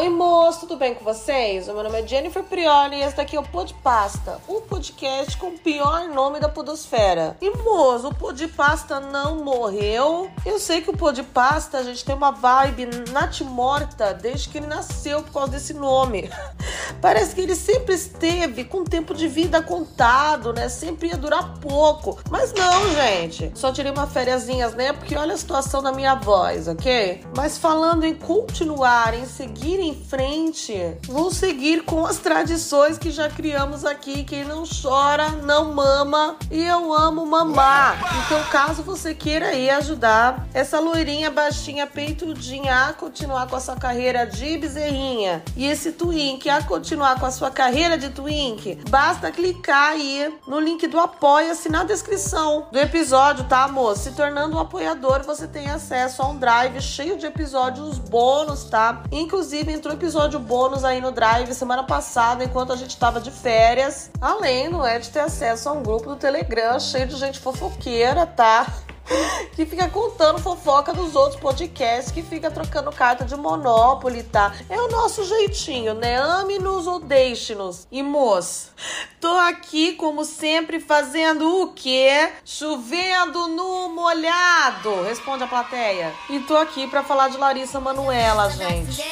Oi, 0.00 0.08
moço, 0.08 0.60
tudo 0.60 0.76
bem 0.76 0.94
com 0.94 1.04
vocês? 1.04 1.68
O 1.68 1.74
meu 1.74 1.84
nome 1.84 2.00
é 2.00 2.06
Jennifer 2.06 2.42
Prioli 2.42 2.96
e 2.96 3.02
esse 3.02 3.18
daqui 3.18 3.36
é 3.36 3.38
o 3.38 3.42
Podpasta, 3.42 4.40
o 4.48 4.62
podcast 4.62 5.36
com 5.36 5.48
o 5.48 5.58
pior 5.58 6.08
nome 6.08 6.40
da 6.40 6.48
podosfera. 6.48 7.36
E, 7.38 7.50
moço, 7.50 8.08
o 8.08 8.14
Podpasta 8.14 8.98
não 8.98 9.44
morreu. 9.44 10.30
Eu 10.46 10.58
sei 10.58 10.80
que 10.80 10.88
o 10.88 10.96
Podpasta, 10.96 11.76
a 11.76 11.82
gente 11.82 12.02
tem 12.02 12.14
uma 12.14 12.30
vibe 12.30 12.88
natimorta 13.12 14.14
desde 14.14 14.48
que 14.48 14.56
ele 14.56 14.66
nasceu 14.66 15.22
por 15.22 15.34
causa 15.34 15.52
desse 15.52 15.74
nome. 15.74 16.30
Parece 17.02 17.34
que 17.34 17.42
ele 17.42 17.54
sempre 17.54 17.94
esteve 17.94 18.64
com 18.64 18.84
tempo 18.84 19.14
de 19.14 19.28
vida 19.28 19.62
contado, 19.62 20.52
né? 20.52 20.70
Sempre 20.70 21.08
ia 21.08 21.16
durar 21.16 21.58
pouco. 21.60 22.18
Mas 22.30 22.54
não, 22.54 22.94
gente. 22.94 23.52
Só 23.54 23.70
tirei 23.70 23.92
uma 23.92 24.06
fériasinhas, 24.06 24.74
né? 24.74 24.94
Porque 24.94 25.14
olha 25.14 25.34
a 25.34 25.38
situação 25.38 25.82
da 25.82 25.92
minha 25.92 26.14
voz, 26.14 26.68
ok? 26.68 27.22
Mas 27.36 27.58
falando 27.58 28.04
em 28.04 28.14
continuar, 28.14 29.14
em 29.14 29.26
seguir 29.26 29.89
em 29.90 30.04
frente, 30.04 30.74
vou 31.06 31.30
seguir 31.30 31.84
com 31.84 32.06
as 32.06 32.18
tradições 32.18 32.96
que 32.98 33.10
já 33.10 33.28
criamos 33.28 33.84
aqui. 33.84 34.24
Quem 34.24 34.44
não 34.44 34.64
chora, 34.64 35.30
não 35.30 35.74
mama. 35.74 36.36
E 36.50 36.62
eu 36.62 36.92
amo 36.94 37.26
mamar. 37.26 37.98
Então, 38.24 38.42
caso 38.50 38.82
você 38.82 39.14
queira 39.14 39.48
aí 39.48 39.68
ajudar 39.70 40.46
essa 40.54 40.78
loirinha, 40.78 41.30
baixinha, 41.30 41.86
peitudinha 41.86 42.88
a 42.88 42.92
continuar 42.92 43.46
com 43.48 43.56
a 43.56 43.60
sua 43.60 43.76
carreira 43.76 44.26
de 44.26 44.56
bezerrinha 44.58 45.42
e 45.56 45.66
esse 45.66 45.92
twink 45.92 46.48
a 46.48 46.62
continuar 46.62 47.18
com 47.18 47.26
a 47.26 47.30
sua 47.30 47.50
carreira 47.50 47.98
de 47.98 48.10
twink, 48.10 48.78
basta 48.88 49.30
clicar 49.30 49.92
aí 49.92 50.32
no 50.46 50.60
link 50.60 50.86
do 50.86 50.98
Apoia-se 50.98 51.68
na 51.68 51.84
descrição 51.84 52.68
do 52.70 52.78
episódio, 52.78 53.44
tá, 53.44 53.64
amor? 53.64 53.96
Se 53.96 54.12
tornando 54.12 54.56
um 54.56 54.60
apoiador, 54.60 55.22
você 55.24 55.46
tem 55.46 55.68
acesso 55.68 56.22
a 56.22 56.28
um 56.28 56.38
drive 56.38 56.80
cheio 56.80 57.16
de 57.16 57.26
episódios 57.26 57.98
bônus, 57.98 58.64
tá? 58.64 59.02
Inclusive, 59.10 59.72
entrou 59.80 59.94
episódio 59.94 60.38
bônus 60.38 60.84
aí 60.84 61.00
no 61.00 61.10
Drive 61.10 61.54
semana 61.54 61.82
passada, 61.82 62.44
enquanto 62.44 62.70
a 62.70 62.76
gente 62.76 62.98
tava 62.98 63.18
de 63.18 63.30
férias. 63.30 64.10
Além, 64.20 64.68
não 64.68 64.86
é, 64.86 64.98
de 64.98 65.08
ter 65.08 65.20
acesso 65.20 65.70
a 65.70 65.72
um 65.72 65.82
grupo 65.82 66.10
do 66.10 66.16
Telegram 66.16 66.78
cheio 66.78 67.06
de 67.06 67.16
gente 67.16 67.40
fofoqueira, 67.40 68.26
tá? 68.26 68.66
que 69.56 69.64
fica 69.64 69.88
contando 69.88 70.38
fofoca 70.38 70.92
dos 70.92 71.16
outros 71.16 71.40
podcasts, 71.40 72.12
que 72.12 72.22
fica 72.22 72.50
trocando 72.50 72.92
carta 72.92 73.24
de 73.24 73.34
Monopoly, 73.34 74.22
tá? 74.24 74.52
É 74.68 74.78
o 74.78 74.88
nosso 74.88 75.24
jeitinho, 75.24 75.94
né? 75.94 76.20
Ame-nos 76.20 76.86
ou 76.86 77.00
deixe-nos. 77.00 77.88
E 77.90 78.02
moço, 78.02 78.72
tô 79.18 79.32
aqui 79.32 79.94
como 79.94 80.26
sempre 80.26 80.78
fazendo 80.78 81.62
o 81.62 81.72
quê? 81.72 82.30
Chovendo 82.44 83.48
no 83.48 83.88
molhado. 83.88 85.04
Responde 85.04 85.44
a 85.44 85.46
plateia. 85.46 86.12
E 86.28 86.38
tô 86.40 86.58
aqui 86.58 86.86
para 86.86 87.02
falar 87.02 87.28
de 87.28 87.38
Larissa 87.38 87.80
Manuela, 87.80 88.50
gente. 88.50 89.02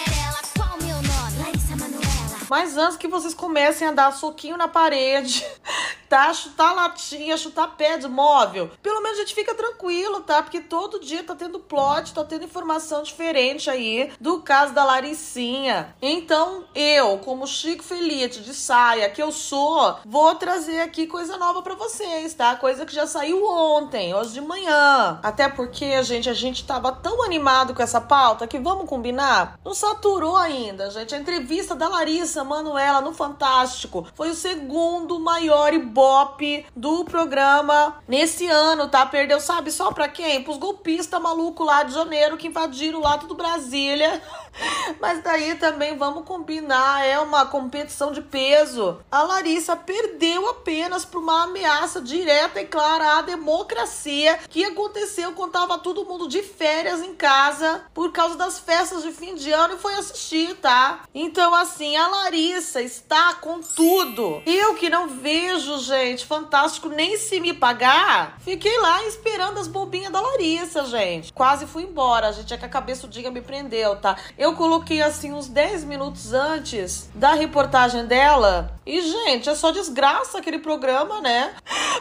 Mas 2.48 2.76
antes 2.76 2.96
que 2.96 3.08
vocês 3.08 3.34
comecem 3.34 3.88
a 3.88 3.92
dar 3.92 4.12
soquinho 4.12 4.56
na 4.56 4.68
parede, 4.68 5.46
tá? 6.08 6.32
Chutar 6.32 6.74
latinha, 6.74 7.36
chutar 7.36 7.76
pé 7.76 7.98
de 7.98 8.08
móvel, 8.08 8.70
pelo 8.82 9.02
menos 9.02 9.18
a 9.18 9.20
gente 9.22 9.34
fica 9.34 9.54
tranquilo, 9.54 10.20
tá? 10.20 10.42
Porque 10.42 10.60
todo 10.60 11.00
dia 11.00 11.22
tá 11.22 11.34
tendo 11.34 11.58
plot, 11.58 12.14
tá 12.14 12.24
tendo 12.24 12.44
informação 12.44 13.02
diferente 13.02 13.68
aí 13.68 14.10
do 14.20 14.40
caso 14.40 14.72
da 14.72 14.84
Laricinha. 14.84 15.94
Então, 16.00 16.64
eu, 16.74 17.18
como 17.18 17.46
Chico 17.46 17.82
Felite 17.82 18.40
de 18.40 18.54
saia 18.54 19.10
que 19.10 19.22
eu 19.22 19.30
sou, 19.30 19.96
vou 20.04 20.34
trazer 20.34 20.80
aqui 20.80 21.06
coisa 21.06 21.36
nova 21.36 21.62
para 21.62 21.74
vocês, 21.74 22.34
tá? 22.34 22.56
Coisa 22.56 22.86
que 22.86 22.94
já 22.94 23.06
saiu 23.06 23.44
ontem, 23.46 24.14
hoje 24.14 24.32
de 24.32 24.40
manhã. 24.40 25.18
Até 25.22 25.48
porque, 25.48 26.02
gente, 26.02 26.28
a 26.28 26.34
gente 26.34 26.64
tava 26.64 26.92
tão 26.92 27.22
animado 27.22 27.74
com 27.74 27.82
essa 27.82 28.00
pauta 28.00 28.46
que 28.46 28.58
vamos 28.58 28.88
combinar? 28.88 29.58
Não 29.64 29.74
saturou 29.74 30.36
ainda, 30.36 30.90
gente. 30.90 31.14
A 31.14 31.18
entrevista 31.18 31.74
da 31.74 31.88
Larissa 31.88 32.37
Manuela 32.44 33.00
no 33.00 33.12
Fantástico 33.12 34.06
foi 34.14 34.30
o 34.30 34.34
segundo 34.34 35.18
maior 35.18 35.72
ibope 35.72 36.66
do 36.74 37.04
programa 37.04 37.96
nesse 38.06 38.46
ano, 38.46 38.88
tá? 38.88 39.04
Perdeu, 39.06 39.40
sabe, 39.40 39.70
só 39.70 39.92
pra 39.92 40.08
quem? 40.08 40.42
Pros 40.42 40.58
golpistas 40.58 41.20
malucos 41.20 41.66
lá 41.66 41.82
de 41.82 41.92
janeiro 41.92 42.36
que 42.36 42.48
invadiram 42.48 43.00
lá 43.00 43.18
tudo 43.18 43.34
Brasília. 43.34 44.22
Mas 45.00 45.22
daí 45.22 45.54
também 45.54 45.96
vamos 45.96 46.24
combinar, 46.24 47.04
é 47.04 47.18
uma 47.18 47.46
competição 47.46 48.12
de 48.12 48.22
peso. 48.22 48.98
A 49.10 49.22
Larissa 49.22 49.76
perdeu 49.76 50.48
apenas 50.48 51.04
por 51.04 51.18
uma 51.22 51.44
ameaça 51.44 52.00
direta 52.00 52.60
e 52.60 52.66
clara 52.66 53.18
à 53.18 53.22
democracia 53.22 54.38
que 54.48 54.64
aconteceu 54.64 55.32
quando 55.32 55.52
tava 55.52 55.78
todo 55.78 56.04
mundo 56.04 56.28
de 56.28 56.42
férias 56.42 57.00
em 57.00 57.14
casa 57.14 57.84
por 57.94 58.12
causa 58.12 58.36
das 58.36 58.58
festas 58.58 59.02
de 59.02 59.12
fim 59.12 59.34
de 59.34 59.52
ano 59.52 59.74
e 59.74 59.78
foi 59.78 59.94
assistir, 59.94 60.56
tá? 60.56 61.02
Então, 61.14 61.54
assim, 61.54 61.96
a 61.96 62.06
Larissa 62.08 62.27
está 62.34 63.34
com 63.34 63.60
tudo. 63.60 64.42
Eu 64.44 64.74
que 64.74 64.90
não 64.90 65.08
vejo, 65.08 65.78
gente, 65.78 66.26
fantástico, 66.26 66.88
nem 66.88 67.16
se 67.16 67.40
me 67.40 67.54
pagar, 67.54 68.38
fiquei 68.40 68.78
lá 68.78 69.02
esperando 69.04 69.58
as 69.58 69.66
bobinhas 69.66 70.12
da 70.12 70.20
Larissa, 70.20 70.84
gente. 70.84 71.32
Quase 71.32 71.66
fui 71.66 71.84
embora, 71.84 72.32
gente, 72.32 72.52
é 72.52 72.58
que 72.58 72.64
a 72.64 72.68
cabeça 72.68 73.06
do 73.06 73.12
Diga 73.12 73.30
me 73.30 73.40
prendeu, 73.40 73.96
tá? 73.96 74.16
Eu 74.36 74.54
coloquei 74.54 75.00
assim 75.00 75.32
uns 75.32 75.48
10 75.48 75.84
minutos 75.84 76.32
antes 76.32 77.08
da 77.14 77.32
reportagem 77.32 78.06
dela. 78.06 78.78
E, 78.84 79.00
gente, 79.00 79.48
é 79.48 79.54
só 79.54 79.70
desgraça 79.70 80.38
aquele 80.38 80.58
programa, 80.58 81.20
né? 81.20 81.54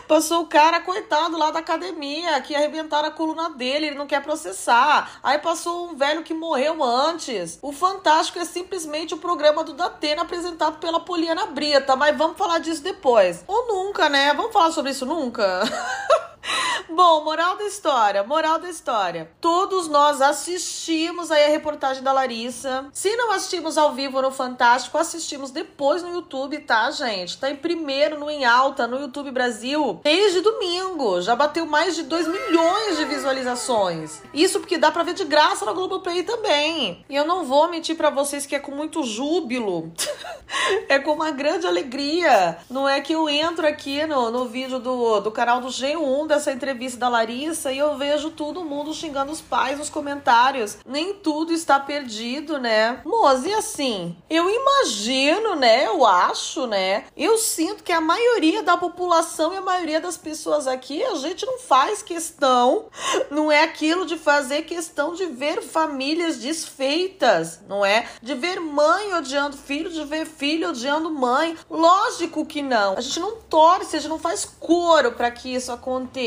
Passou 0.07 0.41
o 0.41 0.47
cara, 0.47 0.79
coitado, 0.79 1.37
lá 1.37 1.51
da 1.51 1.59
academia, 1.59 2.39
que 2.41 2.55
arrebentaram 2.55 3.09
a 3.09 3.11
coluna 3.11 3.49
dele, 3.49 3.87
ele 3.87 3.97
não 3.97 4.07
quer 4.07 4.23
processar. 4.23 5.19
Aí 5.21 5.37
passou 5.37 5.89
um 5.89 5.95
velho 5.95 6.23
que 6.23 6.33
morreu 6.33 6.81
antes. 6.83 7.59
O 7.61 7.73
Fantástico 7.73 8.39
é 8.39 8.45
simplesmente 8.45 9.13
o 9.13 9.17
programa 9.17 9.63
do 9.63 9.73
Datena 9.73 10.16
apresentado 10.21 10.77
pela 10.79 10.99
Poliana 10.99 11.47
Brita, 11.47 11.95
mas 11.95 12.17
vamos 12.17 12.37
falar 12.37 12.59
disso 12.59 12.83
depois. 12.83 13.43
Ou 13.47 13.67
nunca, 13.67 14.09
né? 14.09 14.33
Vamos 14.33 14.53
falar 14.53 14.71
sobre 14.71 14.91
isso 14.91 15.05
nunca? 15.05 15.61
Bom, 16.89 17.23
moral 17.23 17.57
da 17.57 17.65
história, 17.65 18.23
moral 18.23 18.59
da 18.59 18.69
história. 18.69 19.29
Todos 19.41 19.87
nós 19.87 20.21
assistimos 20.21 21.31
aí 21.31 21.45
a 21.45 21.49
reportagem 21.49 22.03
da 22.03 22.11
Larissa. 22.11 22.85
Se 22.91 23.15
não 23.15 23.31
assistimos 23.31 23.77
ao 23.77 23.93
vivo 23.93 24.21
no 24.21 24.31
Fantástico, 24.31 24.97
assistimos 24.97 25.51
depois 25.51 26.03
no 26.03 26.13
YouTube, 26.13 26.59
tá, 26.59 26.89
gente? 26.91 27.37
Tá 27.37 27.49
em 27.49 27.55
primeiro 27.55 28.19
no 28.19 28.29
Em 28.29 28.45
Alta, 28.45 28.87
no 28.87 28.99
YouTube 28.99 29.31
Brasil, 29.31 29.99
desde 30.03 30.41
domingo. 30.41 31.21
Já 31.21 31.35
bateu 31.35 31.65
mais 31.65 31.95
de 31.95 32.03
2 32.03 32.27
milhões 32.27 32.97
de 32.97 33.05
visualizações. 33.05 34.21
Isso 34.33 34.59
porque 34.59 34.77
dá 34.77 34.91
pra 34.91 35.03
ver 35.03 35.13
de 35.13 35.25
graça 35.25 35.65
na 35.65 35.73
Globoplay 35.73 36.23
também. 36.23 37.05
E 37.09 37.15
eu 37.15 37.25
não 37.25 37.45
vou 37.45 37.69
mentir 37.69 37.95
para 37.95 38.09
vocês 38.09 38.45
que 38.45 38.55
é 38.55 38.59
com 38.59 38.71
muito 38.71 39.03
júbilo. 39.03 39.91
é 40.87 40.99
com 40.99 41.13
uma 41.13 41.31
grande 41.31 41.67
alegria. 41.67 42.57
Não 42.69 42.87
é 42.87 43.01
que 43.01 43.13
eu 43.13 43.27
entro 43.29 43.67
aqui 43.67 44.05
no, 44.05 44.31
no 44.31 44.45
vídeo 44.45 44.79
do, 44.79 45.19
do 45.19 45.31
canal 45.31 45.59
do 45.61 45.67
G1 45.67 46.27
dessa 46.37 46.51
entrevista 46.51 46.99
da 46.99 47.09
Larissa 47.09 47.71
e 47.71 47.79
eu 47.79 47.97
vejo 47.97 48.29
todo 48.29 48.63
mundo 48.63 48.93
xingando 48.93 49.31
os 49.31 49.41
pais 49.41 49.77
nos 49.77 49.89
comentários. 49.89 50.77
Nem 50.85 51.15
tudo 51.15 51.51
está 51.51 51.79
perdido, 51.79 52.59
né? 52.59 53.01
Moça, 53.03 53.47
e 53.47 53.53
assim, 53.53 54.15
eu 54.29 54.47
imagino, 54.47 55.55
né? 55.55 55.87
Eu 55.87 56.05
acho, 56.05 56.67
né? 56.67 57.05
Eu 57.17 57.37
sinto 57.39 57.83
que 57.83 57.91
a 57.91 57.99
maioria 57.99 58.61
da 58.61 58.77
população 58.77 59.51
e 59.51 59.57
a 59.57 59.61
maioria 59.61 59.99
das 59.99 60.15
pessoas 60.15 60.67
aqui, 60.67 61.03
a 61.03 61.15
gente 61.15 61.43
não 61.43 61.57
faz 61.57 62.03
questão, 62.03 62.85
não 63.31 63.51
é 63.51 63.63
aquilo 63.63 64.05
de 64.05 64.15
fazer 64.15 64.61
questão 64.63 65.13
de 65.13 65.25
ver 65.25 65.63
famílias 65.63 66.37
desfeitas, 66.37 67.61
não 67.67 67.83
é? 67.83 68.07
De 68.21 68.35
ver 68.35 68.59
mãe 68.59 69.15
odiando 69.15 69.57
filho, 69.57 69.89
de 69.89 70.03
ver 70.03 70.27
filho 70.27 70.69
odiando 70.69 71.09
mãe. 71.09 71.57
Lógico 71.67 72.45
que 72.45 72.61
não. 72.61 72.95
A 72.95 73.01
gente 73.01 73.19
não 73.19 73.37
torce, 73.37 73.95
a 73.95 73.99
gente 73.99 74.09
não 74.09 74.19
faz 74.19 74.45
coro 74.45 75.13
para 75.13 75.31
que 75.31 75.51
isso 75.51 75.71
aconteça. 75.71 76.26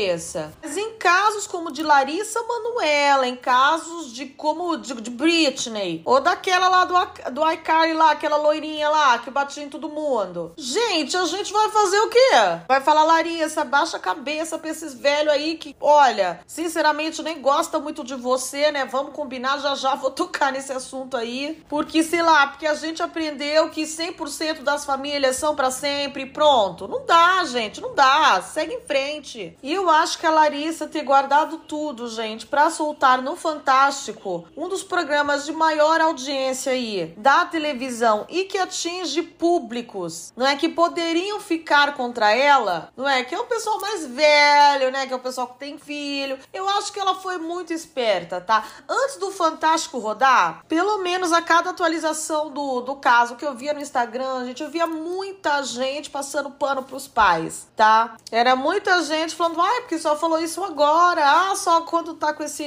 Mas 0.61 0.77
em 0.77 0.93
casos 0.97 1.47
como 1.47 1.71
de 1.71 1.83
Larissa 1.83 2.41
Manuela, 2.43 3.27
em 3.27 3.35
casos 3.35 4.13
de 4.13 4.25
como 4.25 4.77
de, 4.77 4.93
de 4.95 5.09
Britney, 5.09 6.01
ou 6.05 6.19
daquela 6.19 6.67
lá 6.67 6.85
do, 6.85 7.31
do 7.31 7.51
iCarly 7.51 7.93
lá, 7.93 8.11
aquela 8.11 8.37
loirinha 8.37 8.89
lá 8.89 9.19
que 9.19 9.29
batia 9.29 9.63
em 9.63 9.69
todo 9.69 9.89
mundo. 9.89 10.53
Gente, 10.57 11.17
a 11.17 11.25
gente 11.25 11.51
vai 11.51 11.69
fazer 11.69 11.99
o 11.99 12.09
quê? 12.09 12.31
Vai 12.67 12.81
falar, 12.81 13.03
Larissa, 13.03 13.63
baixa 13.63 13.97
a 13.97 13.99
cabeça 13.99 14.57
pra 14.57 14.69
esses 14.69 14.93
velhos 14.93 15.33
aí 15.33 15.57
que, 15.57 15.75
olha, 15.79 16.39
sinceramente 16.45 17.21
nem 17.21 17.41
gosta 17.41 17.79
muito 17.79 18.03
de 18.03 18.15
você, 18.15 18.71
né? 18.71 18.85
Vamos 18.85 19.13
combinar, 19.13 19.59
já 19.59 19.75
já 19.75 19.95
vou 19.95 20.11
tocar 20.11 20.51
nesse 20.51 20.71
assunto 20.71 21.17
aí. 21.17 21.63
Porque, 21.67 22.03
sei 22.03 22.21
lá, 22.21 22.47
porque 22.47 22.67
a 22.67 22.75
gente 22.75 23.01
aprendeu 23.01 23.69
que 23.69 23.83
100% 23.83 24.61
das 24.61 24.85
famílias 24.85 25.35
são 25.35 25.55
para 25.55 25.71
sempre, 25.71 26.25
pronto. 26.25 26.87
Não 26.87 27.05
dá, 27.05 27.43
gente, 27.45 27.81
não 27.81 27.93
dá. 27.93 28.41
Segue 28.41 28.73
em 28.73 28.81
frente. 28.81 29.57
E 29.61 29.77
eu 29.81 29.89
acho 29.89 30.19
que 30.19 30.27
a 30.27 30.31
Larissa 30.31 30.87
ter 30.87 31.01
guardado 31.01 31.57
tudo, 31.57 32.07
gente, 32.07 32.45
para 32.45 32.69
soltar 32.69 33.19
no 33.19 33.35
Fantástico, 33.35 34.45
um 34.55 34.69
dos 34.69 34.83
programas 34.83 35.43
de 35.43 35.51
maior 35.51 35.99
audiência 35.99 36.73
aí 36.73 37.15
da 37.17 37.45
televisão 37.45 38.27
e 38.29 38.43
que 38.43 38.59
atinge 38.59 39.23
públicos, 39.23 40.31
não 40.37 40.45
é 40.45 40.55
que 40.55 40.69
poderiam 40.69 41.39
ficar 41.39 41.95
contra 41.95 42.31
ela, 42.31 42.89
não 42.95 43.09
é 43.09 43.23
que 43.23 43.33
é 43.33 43.39
o 43.39 43.47
pessoal 43.47 43.81
mais 43.81 44.05
velho, 44.05 44.91
né, 44.91 45.07
que 45.07 45.13
é 45.13 45.15
o 45.15 45.19
pessoal 45.19 45.47
que 45.47 45.57
tem 45.57 45.79
filho. 45.79 46.37
Eu 46.53 46.69
acho 46.69 46.93
que 46.93 46.99
ela 46.99 47.15
foi 47.15 47.39
muito 47.39 47.73
esperta, 47.73 48.39
tá? 48.39 48.63
Antes 48.87 49.17
do 49.17 49.31
Fantástico 49.31 49.97
rodar, 49.97 50.63
pelo 50.67 50.99
menos 50.99 51.33
a 51.33 51.41
cada 51.41 51.71
atualização 51.71 52.51
do, 52.51 52.81
do 52.81 52.97
caso 52.97 53.35
que 53.35 53.45
eu 53.45 53.55
via 53.55 53.73
no 53.73 53.81
Instagram, 53.81 54.45
gente, 54.45 54.61
eu 54.61 54.69
via 54.69 54.85
muita 54.85 55.63
gente 55.63 56.11
passando 56.11 56.51
pano 56.51 56.83
pros 56.83 57.07
pais, 57.07 57.67
tá? 57.75 58.15
Era 58.31 58.55
muita 58.55 59.01
gente 59.03 59.35
falando, 59.35 59.59
ah, 59.59 59.70
porque 59.79 59.97
só 59.97 60.15
falou 60.15 60.39
isso 60.39 60.63
agora, 60.63 61.23
ah, 61.23 61.55
só 61.55 61.81
quando 61.81 62.13
tá 62.15 62.33
com 62.33 62.43
esse 62.43 62.65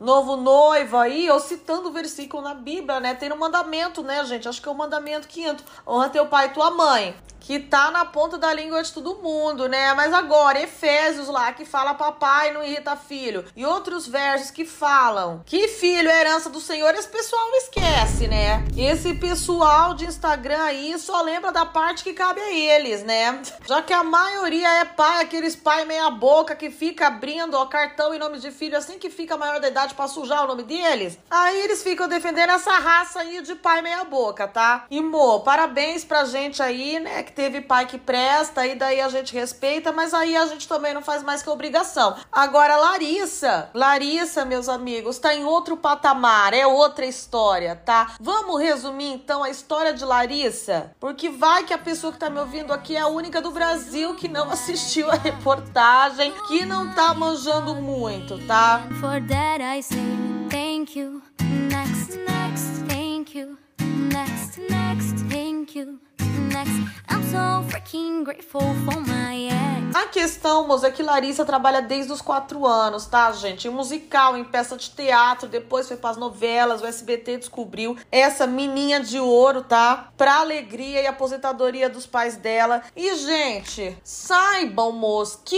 novo 0.00 0.36
noivo 0.36 0.96
aí, 0.96 1.30
ou 1.30 1.38
citando 1.38 1.88
o 1.88 1.92
versículo 1.92 2.42
na 2.42 2.54
Bíblia, 2.54 2.98
né? 2.98 3.14
Tem 3.14 3.30
um 3.30 3.36
mandamento, 3.36 4.02
né, 4.02 4.24
gente? 4.24 4.48
Acho 4.48 4.62
que 4.62 4.68
é 4.68 4.72
o 4.72 4.74
mandamento 4.74 5.28
quinto. 5.28 5.62
Honra 5.86 6.08
teu 6.08 6.26
pai 6.26 6.46
e 6.46 6.54
tua 6.54 6.70
mãe 6.70 7.14
que 7.46 7.60
tá 7.60 7.92
na 7.92 8.04
ponta 8.04 8.36
da 8.36 8.52
língua 8.52 8.82
de 8.82 8.92
todo 8.92 9.22
mundo, 9.22 9.68
né? 9.68 9.94
Mas 9.94 10.12
agora, 10.12 10.60
Efésios 10.60 11.28
lá, 11.28 11.52
que 11.52 11.64
fala 11.64 11.94
papai 11.94 12.52
não 12.52 12.64
irrita 12.64 12.96
filho, 12.96 13.44
e 13.54 13.64
outros 13.64 14.08
versos 14.08 14.50
que 14.50 14.64
falam 14.64 15.42
que 15.46 15.68
filho 15.68 16.10
é 16.10 16.20
herança 16.22 16.50
do 16.50 16.60
Senhor, 16.60 16.92
esse 16.94 17.08
pessoal 17.08 17.48
esquece, 17.54 18.26
né? 18.26 18.64
Esse 18.76 19.14
pessoal 19.14 19.94
de 19.94 20.06
Instagram 20.06 20.60
aí 20.60 20.98
só 20.98 21.22
lembra 21.22 21.52
da 21.52 21.64
parte 21.64 22.02
que 22.02 22.12
cabe 22.12 22.40
a 22.40 22.52
eles, 22.52 23.04
né? 23.04 23.40
Já 23.64 23.80
que 23.80 23.92
a 23.92 24.02
maioria 24.02 24.80
é 24.80 24.84
pai, 24.84 25.22
aqueles 25.22 25.54
pai 25.54 25.84
meia 25.84 26.10
boca 26.10 26.56
que 26.56 26.68
fica 26.68 27.06
abrindo 27.06 27.54
ó, 27.54 27.66
cartão 27.66 28.12
em 28.12 28.18
nome 28.18 28.40
de 28.40 28.50
filho 28.50 28.76
assim 28.76 28.98
que 28.98 29.08
fica 29.08 29.36
maior 29.36 29.60
da 29.60 29.68
idade 29.68 29.94
para 29.94 30.08
sujar 30.08 30.42
o 30.44 30.48
nome 30.48 30.64
deles, 30.64 31.16
aí 31.30 31.60
eles 31.60 31.80
ficam 31.80 32.08
defendendo 32.08 32.50
essa 32.50 32.72
raça 32.72 33.20
aí 33.20 33.40
de 33.40 33.54
pai 33.54 33.82
meia 33.82 34.02
boca, 34.02 34.48
tá? 34.48 34.84
E, 34.90 35.00
mo, 35.00 35.40
parabéns 35.40 36.04
pra 36.04 36.24
gente 36.24 36.60
aí, 36.60 36.98
né, 36.98 37.22
teve 37.36 37.60
pai 37.60 37.84
que 37.84 37.98
presta, 37.98 38.66
e 38.66 38.74
daí 38.74 39.00
a 39.00 39.08
gente 39.10 39.34
respeita, 39.34 39.92
mas 39.92 40.14
aí 40.14 40.34
a 40.34 40.46
gente 40.46 40.66
também 40.66 40.94
não 40.94 41.02
faz 41.02 41.22
mais 41.22 41.42
que 41.42 41.50
obrigação. 41.50 42.16
Agora, 42.32 42.78
Larissa, 42.78 43.68
Larissa, 43.74 44.46
meus 44.46 44.68
amigos, 44.68 45.18
tá 45.18 45.34
em 45.34 45.44
outro 45.44 45.76
patamar, 45.76 46.54
é 46.54 46.66
outra 46.66 47.04
história, 47.04 47.76
tá? 47.76 48.14
Vamos 48.18 48.60
resumir 48.60 49.12
então 49.12 49.44
a 49.44 49.50
história 49.50 49.92
de 49.92 50.04
Larissa? 50.04 50.90
Porque 50.98 51.28
vai 51.28 51.64
que 51.64 51.74
a 51.74 51.78
pessoa 51.78 52.12
que 52.12 52.18
tá 52.18 52.30
me 52.30 52.40
ouvindo 52.40 52.72
aqui 52.72 52.96
é 52.96 53.00
a 53.00 53.06
única 53.06 53.42
do 53.42 53.50
Brasil 53.50 54.14
que 54.14 54.28
não 54.28 54.50
assistiu 54.50 55.10
a 55.10 55.16
reportagem, 55.16 56.32
que 56.48 56.64
não 56.64 56.94
tá 56.94 57.12
manjando 57.12 57.74
muito, 57.74 58.38
tá? 58.46 58.82
For 58.98 59.20
that 59.28 59.62
I 59.62 59.82
say 59.82 59.98
thank 60.48 60.96
you. 60.96 61.22
Next, 61.40 62.16
next, 62.16 62.86
thank 62.88 63.34
you. 63.34 63.58
Next, 63.78 64.58
next, 64.58 65.18
thank 65.28 65.74
you. 65.74 66.00
A 69.94 70.06
questão, 70.08 70.66
moça, 70.66 70.88
é 70.88 70.90
que 70.90 71.02
Larissa 71.02 71.42
trabalha 71.44 71.80
desde 71.80 72.12
os 72.12 72.20
quatro 72.20 72.66
anos, 72.66 73.06
tá, 73.06 73.32
gente? 73.32 73.66
Em 73.66 73.70
musical, 73.70 74.36
em 74.36 74.44
peça 74.44 74.76
de 74.76 74.90
teatro, 74.90 75.48
depois 75.48 75.88
foi 75.88 75.96
para 75.96 76.10
as 76.10 76.16
novelas, 76.18 76.82
o 76.82 76.86
SBT 76.86 77.38
descobriu 77.38 77.96
essa 78.12 78.46
meninha 78.46 79.00
de 79.00 79.18
ouro, 79.18 79.62
tá? 79.62 80.10
Pra 80.16 80.40
alegria 80.40 81.00
e 81.00 81.06
aposentadoria 81.06 81.88
dos 81.88 82.06
pais 82.06 82.36
dela. 82.36 82.82
E, 82.94 83.14
gente, 83.14 83.96
saibam, 84.04 84.92
moço, 84.92 85.40
que 85.44 85.56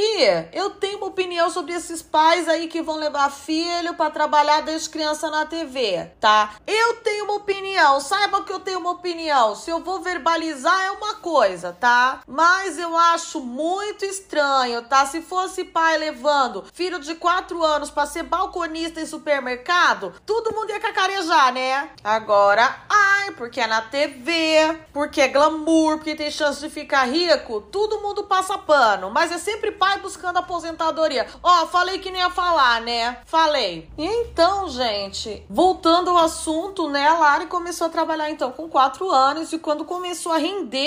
eu 0.53 0.71
tenho 0.71 0.99
uma 0.99 1.09
opinião 1.09 1.51
sobre 1.51 1.73
esses 1.73 2.01
pais 2.01 2.49
aí 2.49 2.69
que 2.69 2.81
vão 2.81 2.97
levar 2.97 3.31
filho 3.31 3.95
para 3.95 4.11
trabalhar 4.11 4.61
desde 4.61 4.89
criança 4.89 5.29
na 5.31 5.47
TV, 5.47 6.13
tá? 6.21 6.55
Eu 6.65 6.95
tenho 6.97 7.25
uma 7.25 7.35
opinião, 7.35 8.01
saibam 8.01 8.45
que 8.45 8.53
eu 8.53 8.61
tenho 8.61 8.79
uma 8.79 8.93
opinião. 8.93 9.57
Se 9.57 9.69
eu 9.69 9.81
vou 9.83 10.01
verbalizar 10.01 10.88
é 10.89 10.93
uma 10.93 11.15
coisa, 11.17 11.77
tá? 11.79 12.21
Mas 12.27 12.79
eu 12.79 12.97
acho 12.97 13.41
muito 13.41 14.05
estranho, 14.05 14.83
tá? 14.83 15.05
Se 15.07 15.21
fosse 15.21 15.65
pai 15.65 15.99
levando 15.99 16.65
filho 16.73 16.99
de 16.99 17.15
4 17.15 17.63
anos 17.63 17.91
para 17.91 18.07
ser 18.07 18.23
balconista 18.23 19.01
em 19.01 19.07
supermercado, 19.07 20.15
todo 20.25 20.55
mundo 20.55 20.71
ia 20.71 20.81
cacarejar, 20.81 21.53
né? 21.53 21.91
Agora, 22.03 22.83
ai, 22.89 23.33
porque 23.33 23.61
é 23.61 23.67
na 23.67 23.83
TV, 23.83 24.79
porque 24.93 25.21
é 25.21 25.29
glamour, 25.29 25.99
porque 25.99 26.15
tem 26.15 26.31
chance 26.31 26.61
de 26.61 26.71
ficar 26.71 27.05
rico, 27.05 27.61
todo 27.61 28.01
mundo 28.01 28.25
passa 28.25 28.57
pano. 28.57 29.11
Mas 29.11 29.31
é 29.31 29.39
sempre 29.39 29.73
pai 29.73 29.99
buscando 29.99 30.39
aposentadoria. 30.39 31.27
Ó, 31.43 31.67
falei 31.67 31.99
que 31.99 32.11
nem 32.11 32.23
ia 32.23 32.31
falar, 32.31 32.81
né? 32.81 33.19
Falei. 33.27 33.91
E 33.99 34.07
então, 34.07 34.69
gente, 34.69 35.45
voltando 35.51 36.11
ao 36.11 36.19
assunto, 36.19 36.89
né? 36.89 37.07
A 37.07 37.19
Lari 37.19 37.47
começou 37.47 37.87
a 37.87 37.91
trabalhar 37.91 38.31
então 38.31 38.51
com 38.53 38.69
4 38.69 39.11
anos 39.11 39.53
e 39.53 39.59
quando 39.59 39.85
começou 39.85 40.33
a 40.33 40.39
render 40.39 40.78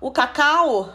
o 0.00 0.10
Cacau, 0.10 0.92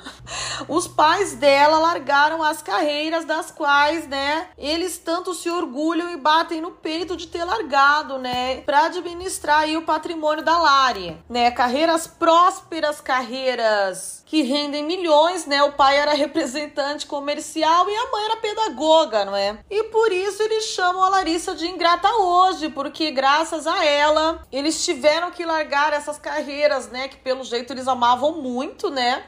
os 0.68 0.88
pais 0.88 1.34
dela 1.36 1.80
largaram 1.80 2.44
as 2.44 2.62
carreiras 2.62 3.26
das 3.26 3.52
quais, 3.52 4.08
né, 4.08 4.48
eles 4.58 4.98
tanto 4.98 5.34
se 5.34 5.50
orgulham 5.50 6.12
e 6.12 6.18
batem 6.18 6.62
no 6.62 6.72
peito 6.72 7.16
de 7.16 7.28
ter 7.28 7.44
largado, 7.44 8.18
né, 8.18 8.62
para 8.62 8.86
administrar 8.86 9.62
aí 9.62 9.78
o 9.78 9.84
patrimônio 9.84 10.44
da 10.44 10.58
Lari, 10.58 11.18
né, 11.30 11.52
carreiras 11.52 12.08
prósperas, 12.08 13.00
carreiras 13.02 14.24
que 14.36 14.42
rendem 14.42 14.84
milhões, 14.84 15.46
né? 15.46 15.64
O 15.64 15.72
pai 15.72 15.96
era 15.96 16.14
representante 16.14 17.06
comercial 17.06 17.90
e 17.90 17.96
a 17.96 18.12
mãe 18.12 18.26
era 18.26 18.36
pedagoga, 18.36 19.24
não 19.24 19.34
é? 19.34 19.58
E 19.72 19.84
por 19.86 20.12
isso 20.12 20.44
eles 20.44 20.66
chamam 20.66 21.06
a 21.06 21.08
Larissa 21.08 21.56
de 21.56 21.66
ingrata 21.66 22.14
hoje, 22.14 22.68
porque 22.68 23.12
graças 23.12 23.66
a 23.66 23.86
ela 23.86 24.46
eles 24.52 24.84
tiveram 24.84 25.32
que 25.32 25.46
largar 25.46 25.94
essas 25.94 26.20
carreiras, 26.20 26.90
né? 26.90 27.08
Que 27.08 27.16
pelo 27.16 27.46
jeito 27.46 27.72
eles 27.72 27.88
amavam 27.88 28.42
muito, 28.42 28.90
né? 28.90 29.24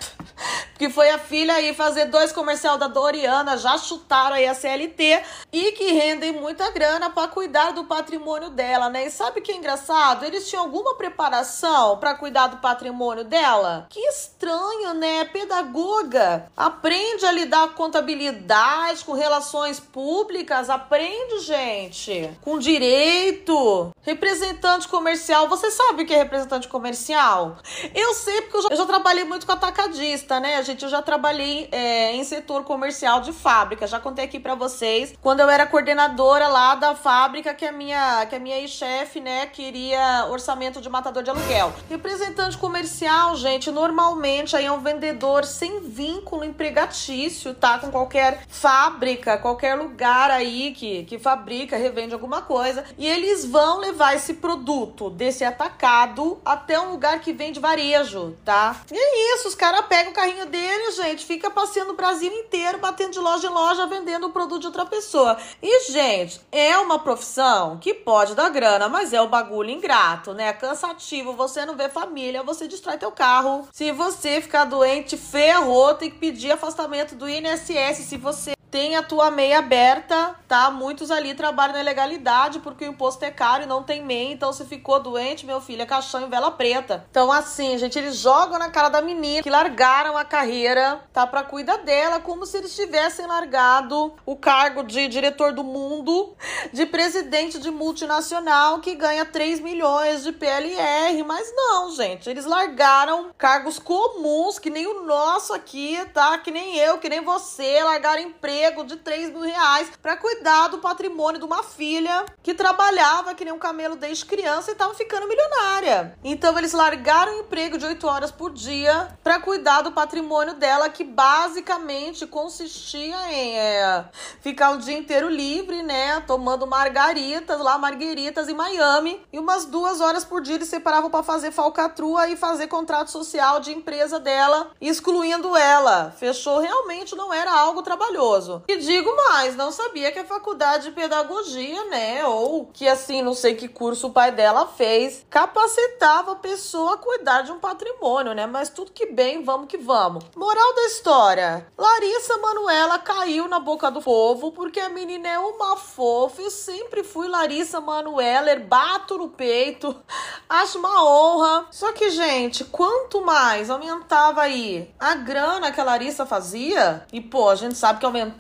Que 0.78 0.90
foi 0.90 1.10
a 1.10 1.18
filha 1.18 1.56
aí 1.56 1.74
fazer 1.74 2.06
dois 2.06 2.32
comercial 2.32 2.78
da 2.78 2.88
Doriana, 2.88 3.58
já 3.58 3.78
chutaram 3.78 4.36
aí 4.36 4.48
a 4.48 4.54
CLT 4.54 5.24
e 5.52 5.72
que 5.72 5.92
rendem 5.92 6.32
muita 6.32 6.70
grana 6.72 7.10
para 7.10 7.28
cuidar 7.28 7.72
do 7.72 7.86
patrimônio 7.86 8.50
dela, 8.50 8.90
né? 8.90 9.08
E 9.08 9.12
sabe 9.12 9.42
que 9.42 9.52
é 9.52 9.56
engraçado? 9.56 10.24
Eles 10.24 10.48
tinham 10.48 10.64
alguma 10.64 10.96
preparação 10.96 11.98
para 11.98 12.14
cuidar 12.14 12.48
do 12.48 12.58
patrimônio 12.58 13.24
dela? 13.24 13.88
Que 13.90 14.00
estranho, 14.02 14.94
né? 14.94 15.26
Pedagoga, 15.26 16.48
aprende 16.56 17.26
a 17.26 17.32
lidar 17.32 17.70
com 17.70 17.88
contabilidade, 17.88 19.06
com 19.06 19.14
relações 19.14 19.80
públicas, 19.80 20.70
aprende, 20.70 21.40
gente, 21.40 22.30
com 22.42 22.60
direito. 22.60 23.92
Representante 24.02 24.88
comercial, 24.90 25.48
você 25.48 25.72
sabe 25.72 26.04
o 26.04 26.06
que 26.06 26.14
é 26.14 26.18
representante 26.18 26.68
comercial? 26.68 27.58
Eu 27.96 28.14
sei 28.14 28.42
porque 28.42 28.58
eu 28.58 28.62
já, 28.64 28.68
eu 28.72 28.78
já 28.78 28.86
trabalhei 28.86 29.24
muito 29.24 29.46
com 29.46 29.54
atacadista, 29.54 30.40
né? 30.40 30.62
Gente, 30.68 30.84
eu 30.84 30.90
já 30.90 31.02
trabalhei 31.02 31.70
é, 31.72 32.14
em 32.14 32.24
setor 32.24 32.64
comercial 32.64 33.22
de 33.22 33.32
fábrica. 33.32 33.88
Já 33.88 34.00
contei 34.00 34.26
aqui 34.26 34.40
para 34.40 34.54
vocês. 34.54 35.14
Quando 35.22 35.40
eu 35.40 35.50
era 35.50 35.66
coordenadora 35.66 36.48
lá 36.48 36.76
da 36.76 36.94
fábrica, 36.94 37.54
que 37.54 37.66
a 37.66 37.72
minha, 37.72 38.26
que 38.26 38.36
a 38.36 38.40
minha 38.40 38.58
ex-chefe, 38.58 39.20
né, 39.20 39.46
queria 39.48 40.28
orçamento 40.30 40.82
de 40.82 40.90
matador 40.90 41.24
de 41.24 41.30
aluguel. 41.30 41.74
Representante 41.90 42.58
comercial, 42.58 43.36
gente, 43.36 43.72
normalmente 43.72 44.56
aí 44.56 44.66
é 44.66 44.72
um 44.72 44.80
vendedor 44.80 45.46
sem 45.46 45.80
vínculo 45.80 46.44
empregatício, 46.44 47.54
tá? 47.54 47.80
Com 47.80 47.90
qualquer 47.90 48.44
fábrica, 48.48 49.38
qualquer 49.38 49.76
lugar 49.76 50.30
aí 50.30 50.74
que, 50.74 51.06
que 51.06 51.18
fabrica, 51.18 51.78
revende 51.78 52.14
alguma 52.14 52.42
coisa. 52.42 52.84
E 52.98 53.08
eles 53.08 53.46
vão 53.46 53.80
levar 53.80 54.16
esse 54.16 54.36
produto 54.36 55.10
desse 55.10 55.44
atacado 55.44 56.40
até 56.44 56.80
um 56.80 56.92
lugar 56.92 57.20
que 57.22 57.32
vende 57.32 57.60
varejo, 57.60 58.36
tá? 58.44 58.82
E 58.92 58.98
é 58.98 59.36
isso, 59.36 59.48
os 59.48 59.56
caras 59.56 59.86
pegam 59.88 60.12
o 60.12 60.16
carrinho 60.16 60.46
dele 60.46 60.57
dele, 60.58 60.92
gente, 60.92 61.24
fica 61.24 61.52
passeando 61.52 61.92
o 61.92 61.96
Brasil 61.96 62.34
inteiro, 62.34 62.80
batendo 62.80 63.12
de 63.12 63.20
loja 63.20 63.48
em 63.48 63.52
loja, 63.52 63.86
vendendo 63.86 64.26
o 64.26 64.32
produto 64.32 64.62
de 64.62 64.68
outra 64.68 64.88
pessoa. 64.88 65.38
E, 65.62 65.92
gente, 65.92 66.42
é 66.52 66.76
uma 66.80 66.98
profissão 66.98 67.78
que 67.78 67.94
pode 67.94 68.34
dar 68.34 68.50
grana, 68.50 68.90
mas 68.90 69.14
é 69.14 69.22
o 69.22 69.26
um 69.26 69.30
bagulho 69.30 69.70
ingrato, 69.70 70.34
né? 70.34 70.52
Cansativo, 70.54 71.34
você 71.34 71.64
não 71.64 71.76
vê 71.76 71.90
família, 71.90 72.42
você 72.42 72.68
destrói 72.68 72.98
teu 72.98 73.12
carro. 73.12 73.68
Se 73.72 73.92
você 73.92 74.42
ficar 74.42 74.66
doente, 74.66 75.16
ferrou, 75.16 75.94
tem 75.94 76.10
que 76.10 76.18
pedir 76.18 76.52
afastamento 76.52 77.14
do 77.14 77.30
INSS 77.30 78.06
se 78.08 78.18
você 78.18 78.57
tem 78.70 78.96
a 78.96 79.04
tua 79.04 79.32
meia 79.32 79.60
aberta, 79.60 80.36
tá? 80.48 80.70
Muitos 80.70 81.10
ali 81.10 81.34
trabalham 81.34 81.74
na 81.74 81.82
ilegalidade 81.82 82.60
porque 82.60 82.86
o 82.86 82.90
imposto 82.90 83.24
é 83.24 83.32
caro 83.32 83.64
e 83.64 83.66
não 83.66 83.84
tem 83.84 84.04
MEI, 84.04 84.34
então 84.34 84.52
se 84.52 84.66
ficou 84.66 85.00
doente, 85.00 85.46
meu 85.46 85.62
filho, 85.62 85.82
é 85.82 85.86
caixão 85.86 86.22
em 86.22 86.30
vela 86.30 86.52
preta. 86.52 87.06
Então, 87.10 87.32
assim, 87.32 87.78
gente, 87.78 87.98
eles 87.98 88.18
jogam 88.18 88.60
na 88.60 88.70
cara 88.70 88.90
da 88.90 89.02
menina 89.02 89.42
que 89.42 89.50
largaram 89.50 90.18
a 90.18 90.26
carreira, 90.26 91.02
tá? 91.14 91.26
Pra 91.26 91.44
cuidar 91.44 91.78
dela, 91.78 92.20
como 92.20 92.46
se 92.46 92.58
eles 92.58 92.76
tivessem 92.76 93.26
largado 93.26 94.14
o 94.26 94.36
cargo 94.36 94.84
de 94.84 95.08
diretor 95.08 95.54
do 95.54 95.64
mundo, 95.64 96.36
de 96.74 96.86
presidente 96.86 97.60
de 97.60 97.72
multinacional 97.72 98.80
que 98.80 98.96
ganha 98.96 99.26
3 99.26 99.60
milhões 99.62 100.24
de 100.24 100.32
PLR. 100.32 101.24
Mas 101.24 101.54
não, 101.56 101.92
gente, 101.92 102.30
eles 102.30 102.46
largaram 102.46 103.30
cargos 103.38 103.80
comuns, 103.80 104.60
que 104.60 104.70
nem 104.70 104.88
o 104.88 105.04
nosso 105.04 105.54
aqui, 105.54 105.98
tá? 106.14 106.38
Que 106.38 106.52
nem 106.52 106.78
eu, 106.78 106.98
que 106.98 107.10
nem 107.10 107.22
você, 107.22 107.82
largaram 107.84 108.22
emprego 108.22 108.57
emprego 108.58 108.84
de 108.84 108.96
3 108.98 109.30
mil 109.30 109.42
reais 109.42 109.92
para 110.02 110.18
cuidar 110.18 110.68
do 110.70 110.80
patrimônio 110.80 111.40
de 111.40 111.46
uma 111.46 111.62
filha 111.62 112.26
que 112.42 112.56
trabalhava 112.56 113.36
que 113.36 113.46
nem 113.46 113.54
um 113.54 113.60
camelo 113.60 113.96
desde 113.96 114.26
criança 114.26 114.72
e 114.72 114.76
tava 114.76 114.96
ficando 114.96 115.28
milionária. 115.28 116.18
Então 116.24 116.58
eles 116.58 116.74
largaram 116.74 117.34
o 117.34 117.40
emprego 117.42 117.78
de 117.78 117.86
8 117.86 118.08
horas 118.08 118.32
por 118.32 118.52
dia 118.52 119.16
para 119.24 119.40
cuidar 119.40 119.82
do 119.82 119.92
patrimônio 119.92 120.56
dela, 120.56 120.90
que 120.90 121.04
basicamente 121.04 122.26
consistia 122.26 123.16
em 123.32 123.58
é, 123.58 124.06
ficar 124.42 124.72
o 124.72 124.80
dia 124.80 124.98
inteiro 124.98 125.30
livre, 125.30 125.84
né? 125.84 126.20
Tomando 126.22 126.66
margaritas 126.66 127.60
lá, 127.60 127.78
margueritas 127.78 128.50
em 128.50 128.56
Miami. 128.56 129.22
E 129.32 129.38
umas 129.38 129.66
duas 129.66 130.02
horas 130.02 130.26
por 130.26 130.42
dia 130.42 130.56
eles 130.56 130.68
separavam 130.68 131.12
para 131.12 131.24
fazer 131.24 131.52
falcatrua 131.52 132.28
e 132.28 132.36
fazer 132.36 132.68
contrato 132.68 133.12
social 133.12 133.60
de 133.60 133.72
empresa 133.72 134.20
dela, 134.20 134.72
excluindo 134.82 135.56
ela. 135.56 136.12
Fechou, 136.18 136.60
realmente 136.60 137.16
não 137.16 137.32
era 137.32 137.52
algo 137.52 137.84
trabalhoso. 137.84 138.47
E 138.68 138.78
digo 138.78 139.16
mais, 139.16 139.56
não 139.56 139.72
sabia 139.72 140.12
que 140.12 140.20
a 140.20 140.26
faculdade 140.26 140.86
de 140.86 140.92
pedagogia, 140.92 141.86
né? 141.86 142.26
Ou 142.26 142.66
que 142.68 142.88
assim, 142.88 143.22
não 143.22 143.34
sei 143.34 143.56
que 143.56 143.68
curso 143.68 144.08
o 144.08 144.12
pai 144.12 144.32
dela 144.32 144.68
fez, 144.68 145.26
capacitava 145.30 146.34
a 146.34 146.36
pessoa 146.36 146.94
a 146.94 146.98
cuidar 146.98 147.42
de 147.42 147.52
um 147.52 147.60
patrimônio, 147.60 148.34
né? 148.34 148.46
Mas 148.46 148.70
tudo 148.70 148.92
que 148.92 149.08
bem, 149.08 149.44
vamos 149.44 149.68
que 149.68 149.78
vamos. 149.78 150.24
Moral 150.36 150.76
da 150.76 150.84
história: 150.86 151.68
Larissa 151.78 152.38
Manuela 152.38 153.00
caiu 153.00 153.48
na 153.48 153.60
boca 153.60 153.90
do 153.90 154.02
povo 154.02 154.52
porque 154.52 154.80
a 154.80 154.90
menina 154.90 155.28
é 155.28 155.40
uma 155.40 155.76
fofa. 155.76 156.42
Eu 156.42 156.52
sempre 156.52 157.04
fui 157.04 157.28
Larissa 157.28 157.82
Manuela, 157.82 158.56
bato 158.56 159.18
no 159.18 159.30
peito, 159.30 159.96
acho 160.48 160.80
uma 160.80 161.04
honra. 161.04 161.68
Só 161.72 161.92
que, 161.92 162.10
gente, 162.10 162.64
quanto 162.66 163.22
mais 163.22 163.70
aumentava 163.70 164.42
aí 164.42 164.94
a 165.00 165.16
grana 165.16 165.72
que 165.72 165.82
a 165.82 165.84
Larissa 165.84 166.26
fazia, 166.26 167.06
e 167.12 167.22
pô, 167.22 167.50
a 167.50 167.56
gente 167.56 167.76
sabe 167.76 168.00
que 168.00 168.06
aumentava, 168.06 168.37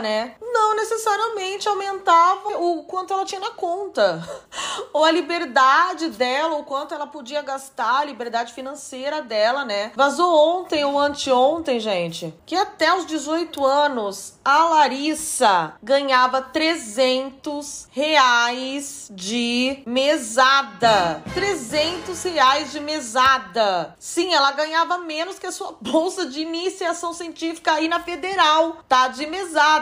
né? 0.00 0.34
Não 0.40 0.76
necessariamente 0.76 1.68
aumentava 1.68 2.58
o 2.58 2.84
quanto 2.84 3.12
ela 3.12 3.24
tinha 3.24 3.40
na 3.40 3.50
conta, 3.50 4.22
ou 4.92 5.04
a 5.04 5.10
liberdade 5.10 6.10
dela, 6.10 6.56
o 6.56 6.64
quanto 6.64 6.94
ela 6.94 7.06
podia 7.06 7.40
gastar, 7.42 8.00
a 8.00 8.04
liberdade 8.04 8.52
financeira 8.52 9.22
dela, 9.22 9.64
né? 9.64 9.92
Vazou 9.94 10.60
ontem 10.60 10.84
ou 10.84 10.98
anteontem, 10.98 11.80
gente, 11.80 12.34
que 12.44 12.54
até 12.54 12.94
os 12.94 13.06
18 13.06 13.64
anos 13.64 14.34
a 14.44 14.64
Larissa 14.64 15.74
ganhava 15.82 16.42
300 16.42 17.88
reais 17.90 19.08
de 19.10 19.82
mesada. 19.86 21.22
300 21.34 22.22
reais 22.24 22.72
de 22.72 22.80
mesada. 22.80 23.94
Sim, 23.98 24.34
ela 24.34 24.52
ganhava 24.52 24.98
menos 24.98 25.38
que 25.38 25.46
a 25.46 25.52
sua 25.52 25.74
bolsa 25.80 26.26
de 26.26 26.40
iniciação 26.40 27.12
científica 27.12 27.72
aí 27.72 27.88
na 27.88 28.00
Federal, 28.00 28.78
tá? 28.88 29.08
De 29.08 29.26
mesada. 29.26 29.37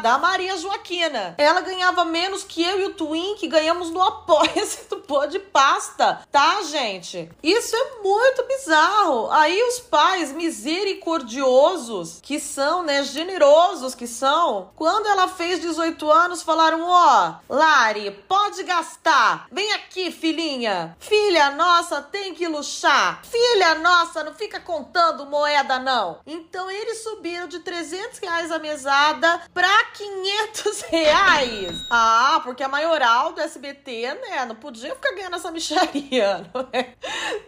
A 0.06 0.18
Maria 0.18 0.56
Joaquina. 0.56 1.34
Ela 1.38 1.60
ganhava 1.60 2.04
menos 2.04 2.44
que 2.44 2.62
eu 2.62 2.80
e 2.80 2.84
o 2.84 2.94
Twin, 2.94 3.34
que 3.36 3.48
ganhamos 3.48 3.90
no 3.90 4.02
Apoia-se 4.02 4.88
do 4.90 4.98
Pô 4.98 5.26
de 5.26 5.38
Pasta, 5.38 6.20
tá, 6.30 6.62
gente? 6.62 7.30
Isso 7.42 7.75
é 7.75 8.02
muito 8.02 8.44
bizarro. 8.46 9.30
Aí 9.30 9.62
os 9.64 9.80
pais 9.80 10.32
misericordiosos, 10.32 12.20
que 12.22 12.38
são, 12.38 12.82
né, 12.82 13.02
generosos 13.02 13.94
que 13.94 14.06
são, 14.06 14.70
quando 14.76 15.06
ela 15.06 15.28
fez 15.28 15.60
18 15.60 16.10
anos, 16.10 16.42
falaram: 16.42 16.82
Ó, 16.82 17.34
oh, 17.48 17.54
Lari, 17.54 18.10
pode 18.28 18.62
gastar. 18.62 19.46
Vem 19.50 19.72
aqui, 19.75 20.10
filhinha. 20.10 20.96
Filha 20.98 21.50
nossa, 21.50 22.02
tem 22.02 22.34
que 22.34 22.46
luxar. 22.46 23.22
Filha 23.25 23.75
nossa, 23.76 24.25
não 24.25 24.34
fica 24.34 24.60
contando 24.60 25.26
moeda, 25.26 25.78
não. 25.78 26.18
Então 26.26 26.70
eles 26.70 27.02
subiram 27.02 27.48
de 27.48 27.60
300 27.60 28.18
reais 28.18 28.50
a 28.50 28.58
mesada 28.58 29.42
pra 29.53 29.85
500 29.95 30.81
reais. 30.83 31.87
Ah, 31.91 32.41
porque 32.45 32.62
a 32.62 32.69
maioral 32.69 33.33
do 33.33 33.41
SBT, 33.41 34.15
né, 34.15 34.45
não 34.47 34.55
podia 34.55 34.95
ficar 34.95 35.15
ganhando 35.15 35.37
essa 35.37 35.50
micharia, 35.50 36.47
não 36.53 36.69
é? 36.73 36.95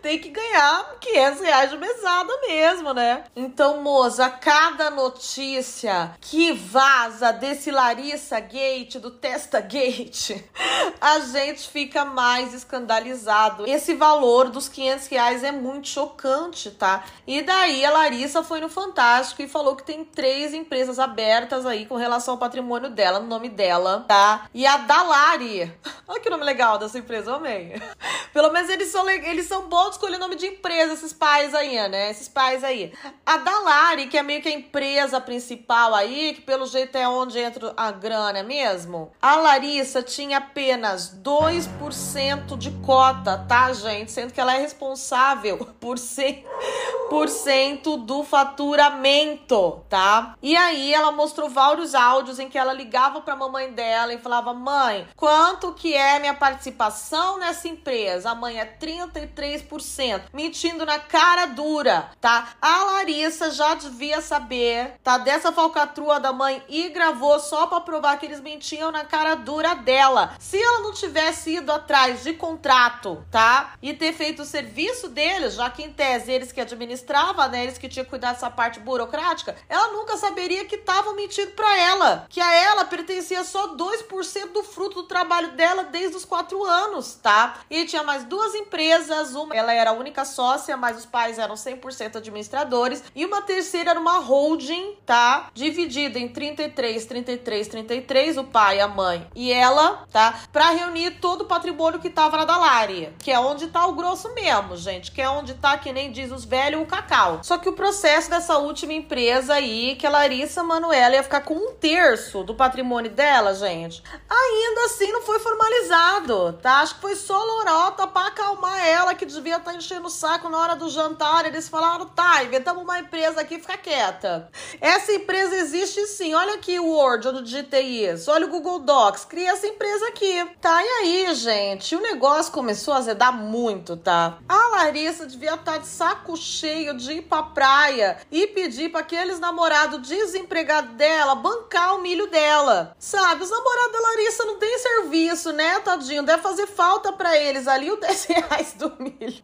Tem 0.03 0.19
que 0.19 0.31
ganhar 0.31 0.97
500 1.01 1.41
reais 1.41 1.71
de 1.71 1.79
mesada 1.79 2.33
mesmo, 2.47 2.95
né? 2.95 3.25
Então, 3.35 3.83
moça, 3.83 4.31
cada 4.31 4.91
notícia 4.91 6.13
que 6.21 6.53
vaza 6.53 7.33
desse 7.33 7.71
Larissa 7.71 8.41
Gate, 8.41 8.97
do 8.97 9.11
Testa 9.11 9.61
Gate, 9.61 10.43
a 11.01 11.21
gente 11.21 11.69
fica 11.69 12.05
mais 12.05 12.55
escandalizado. 12.55 13.67
Esse 13.67 13.95
valor 13.95 14.49
dos 14.49 14.69
500 14.69 15.07
reais 15.09 15.45
é 15.45 15.53
muito 15.53 15.89
chocante, 15.89 16.71
tá? 16.71 17.05
E 17.27 17.43
daí 17.43 17.85
a 17.85 17.91
Larissa 17.91 18.43
foi 18.43 18.61
no 18.61 18.69
Fantástico 18.69 19.43
e 19.43 19.49
falou 19.49 19.77
que 19.77 19.83
tem 19.83 20.05
três 20.05 20.55
empresas 20.55 20.99
abertas 20.99 21.67
aí 21.67 21.87
com 21.89 21.97
relação 21.97 22.35
ao 22.35 22.39
patrimônio 22.39 22.91
dela, 22.91 23.19
no 23.19 23.27
nome 23.27 23.49
dela, 23.49 24.05
tá? 24.07 24.47
E 24.55 24.67
a 24.67 24.77
Dalari. 24.77 25.73
Olha 26.07 26.21
que 26.21 26.31
nome 26.31 26.45
legal 26.45 26.79
dessa 26.79 26.99
empresa, 26.99 27.35
amei. 27.35 27.81
Pelo 28.33 28.53
menos 28.53 28.71
eles 28.71 28.89
são, 28.89 29.09
eles 29.09 29.47
são 29.47 29.69
bons 29.69 29.87
de 29.87 29.91
escolher 29.93 30.19
nome 30.19 30.37
de 30.37 30.47
empresa, 30.47 30.93
esses 30.93 31.13
pais 31.13 31.55
aí, 31.55 31.89
né? 31.89 32.11
Esses 32.11 32.29
pais 32.29 32.63
aí. 32.63 32.93
A 33.25 33.39
Dalari, 33.39 34.07
que 34.07 34.17
é 34.17 34.23
meio 34.23 34.41
que 34.41 34.49
a 34.49 34.53
empresa 34.53 35.21
principal 35.21 35.95
aí, 35.95 36.35
que 36.35 36.43
pelo 36.43 36.67
jeito 36.67 36.97
é 36.97 37.09
onde 37.09 37.39
entra 37.39 37.73
a 37.77 37.91
grana 37.91 38.43
mesmo. 38.43 39.11
A 39.21 39.37
Larissa 39.37 40.03
tinha 40.03 40.39
apenas 40.39 41.15
2% 41.23 42.57
de 42.57 42.71
cota, 42.85 43.45
tá, 43.49 43.73
gente? 43.73 44.13
Sendo 44.13 44.33
que 44.33 44.41
ela 44.41 44.55
é 44.55 44.59
responsável 44.59 45.59
por 45.81 45.97
100% 45.97 48.05
do 48.05 48.23
faturamento, 48.23 49.81
tá? 49.89 50.35
E 50.43 50.57
aí 50.57 50.93
ela 50.93 51.13
mostrou 51.13 51.49
vários 51.79 51.95
áudios 51.95 52.39
em 52.39 52.49
que 52.49 52.59
ela 52.59 52.73
ligava 52.73 53.21
pra 53.21 53.37
mamãe 53.37 53.73
dela 53.73 54.13
e 54.13 54.19
falava: 54.19 54.53
"Mãe, 54.53 55.07
quanto 55.15 55.73
que 55.73 55.95
é 55.95 56.19
minha 56.19 56.35
participação 56.35 57.39
nessa 57.39 57.69
empresa?" 57.69 58.31
A 58.31 58.35
mãe 58.35 58.59
é 58.59 58.65
33%, 58.65 60.23
mentindo 60.33 60.85
na 60.85 60.99
cara 60.99 61.47
dura, 61.47 62.11
tá? 62.21 62.49
A 62.61 62.85
Larissa 62.85 63.51
já 63.51 63.75
devia 63.75 64.21
saber, 64.21 64.95
tá? 65.03 65.19
Dessa 65.19 65.53
falcatrua 65.53 66.19
da 66.19 66.33
mãe 66.33 66.63
e 66.69 66.89
gravou 66.89 67.39
só 67.39 67.67
para 67.67 67.81
provar 67.81 68.19
que 68.19 68.27
eles 68.27 68.41
mentiam 68.41 68.91
na 68.91 69.05
cara 69.05 69.37
dura 69.37 69.75
dela. 69.75 70.35
Se 70.39 70.61
ela 70.61 70.81
não 70.81 70.93
tivesse 70.93 71.57
ido 71.57 71.71
atrás 71.71 72.25
de 72.25 72.35
contrato, 72.35 73.25
tá? 73.31 73.75
E 73.81 73.95
ter 73.95 74.13
feito 74.13 74.43
o 74.43 74.47
serviço 74.47 75.09
deles, 75.09 75.55
já 75.55 75.71
que 75.71 75.83
em 75.83 75.93
tese 75.93 76.33
eles 76.33 76.51
que 76.51 76.61
administravam, 76.61 77.49
né? 77.49 77.63
Eles 77.63 77.79
que 77.79 77.89
tinham 77.89 78.07
cuidar 78.07 78.33
dessa 78.33 78.51
parte 78.51 78.81
burocrática, 78.81 79.55
ela 79.69 79.93
nunca 79.93 80.17
saberia 80.17 80.65
que 80.65 80.77
estavam 80.77 81.15
mentindo 81.15 81.53
para 81.69 81.79
ela. 81.79 82.27
Que 82.31 82.41
a 82.41 82.55
ela 82.55 82.85
pertencia 82.87 83.45
só 83.45 83.77
2% 83.77 84.53
do 84.53 84.63
fruto 84.63 85.03
do 85.03 85.09
trabalho 85.09 85.53
dela 85.53 85.85
desde 85.85 86.17
os 86.17 86.25
4 86.25 86.65
anos, 86.65 87.19
tá? 87.23 87.59
E 87.69 87.85
tinha 87.85 88.03
mais 88.03 88.25
duas 88.25 88.55
empresas, 88.55 89.35
uma 89.35 89.55
ela 89.55 89.73
era 89.73 89.91
a 89.91 89.93
única 89.93 90.25
sócia, 90.25 90.77
mas 90.77 90.97
os 90.97 91.05
pais 91.05 91.39
eram 91.39 91.55
100% 91.55 92.17
administradores, 92.17 93.05
e 93.15 93.27
uma 93.27 93.43
terceira 93.43 93.91
era 93.91 94.01
uma 94.01 94.19
holding, 94.19 94.97
tá? 95.05 95.51
Dividida 95.53 96.19
em 96.19 96.29
33, 96.29 97.05
33, 97.05 97.69
33, 97.69 98.39
o 98.39 98.45
pai, 98.45 98.81
a 98.81 98.89
mãe 98.89 99.29
e 99.35 99.53
ela, 99.53 100.07
tá? 100.11 100.41
Para 100.53 100.71
reunir 100.71 101.19
todo 101.21 101.43
o 101.43 101.47
patrimônio 101.47 102.01
que 102.01 102.09
tava 102.09 102.39
na 102.39 102.45
Dalari, 102.45 103.15
que 103.19 103.31
é 103.31 103.39
onde 103.39 103.67
tá 103.67 103.87
o 103.87 103.93
grosso 103.93 104.33
mesmo, 104.35 104.77
gente, 104.77 105.13
que 105.13 105.21
é 105.21 105.29
onde 105.29 105.55
tá, 105.55 105.77
que 105.77 105.93
nem 105.93 106.11
diz 106.11 106.31
os 106.31 106.45
velhos, 106.45 106.81
o 106.81 106.87
cacau. 106.87 107.41
Só 107.43 107.59
que 107.59 107.69
o 107.69 107.75
processo 107.75 108.31
dessa 108.31 108.57
última 108.57 108.95
empresa 108.95 109.55
aí, 109.55 109.97
que 109.97 110.07
a 110.07 110.11
Larissa 110.11 110.63
Manuela 110.63 111.17
ia 111.17 111.23
ficar 111.23 111.43
com 111.43 111.58
um 111.59 111.75
terço 111.75 112.45
do 112.45 112.55
patrimônio 112.55 113.11
dela, 113.11 113.55
gente, 113.55 114.03
ainda 114.29 114.85
assim 114.87 115.11
não 115.13 115.23
foi 115.23 115.39
formalizado, 115.39 116.53
tá? 116.63 116.81
Acho 116.81 116.95
que 116.95 117.01
foi 117.01 117.17
só 117.17 117.37
lorota 117.43 118.07
pra 118.07 118.29
acalmar 118.29 118.87
ela, 118.87 119.15
que 119.15 119.27
devia 119.27 119.57
estar 119.57 119.73
tá 119.73 119.77
enchendo 119.77 120.07
o 120.07 120.11
saco 120.11 120.49
na 120.49 120.59
hora 120.59 120.77
do 120.77 120.89
jantar. 120.89 121.47
Eles 121.47 121.69
falaram, 121.69 122.07
tá, 122.07 122.45
inventamos 122.45 122.83
uma 122.83 122.99
empresa 122.99 123.41
aqui, 123.41 123.59
fica 123.59 123.77
quieta. 123.77 124.49
Essa 124.81 125.13
empresa 125.13 125.57
existe 125.57 126.07
sim. 126.07 126.35
Olha 126.35 126.55
aqui 126.55 126.79
o 126.79 126.87
Word, 126.87 127.29
onde 127.29 127.43
digitei 127.43 128.09
isso. 128.09 128.31
Olha 128.31 128.47
o 128.47 128.51
Google 128.51 128.81
Docs. 128.81 129.25
Cria 129.25 129.53
essa 129.53 129.67
empresa 129.67 130.09
aqui. 130.09 130.49
Tá, 130.61 130.83
e 130.83 130.89
aí, 130.89 131.35
gente? 131.35 131.97
O 131.97 132.01
negócio 132.01 132.53
começou 132.53 132.95
a 132.95 132.99
azedar 132.99 133.33
muito, 133.33 133.97
tá? 133.97 134.39
A 134.49 134.69
Larissa 134.77 135.27
devia 135.27 135.55
estar 135.55 135.73
tá 135.73 135.79
de 135.79 135.87
saco 135.87 136.37
cheio 136.37 136.97
de 136.97 137.13
ir 137.13 137.23
pra 137.23 137.43
praia 137.43 138.19
e 138.31 138.47
pedir 138.47 138.91
para 138.91 139.01
aqueles 139.01 139.41
namorados 139.41 140.07
desempregados 140.07 140.93
dela 140.95 141.35
bancar 141.39 141.97
o 141.97 142.03
milho 142.03 142.29
dela. 142.29 142.95
Sabe, 142.99 143.43
os 143.43 143.51
namorados 143.51 143.93
da 143.93 144.01
Larissa 144.01 144.45
não 144.45 144.59
tem 144.59 144.79
serviço, 144.79 145.53
né, 145.53 145.81
tadinho? 145.81 146.23
Deve 146.23 146.43
fazer 146.43 146.67
falta 146.67 147.13
para 147.13 147.37
eles 147.37 147.67
ali 147.67 147.91
o 147.91 147.97
10 148.01 148.25
reais 148.27 148.73
do 148.75 148.93
milho. 148.99 149.43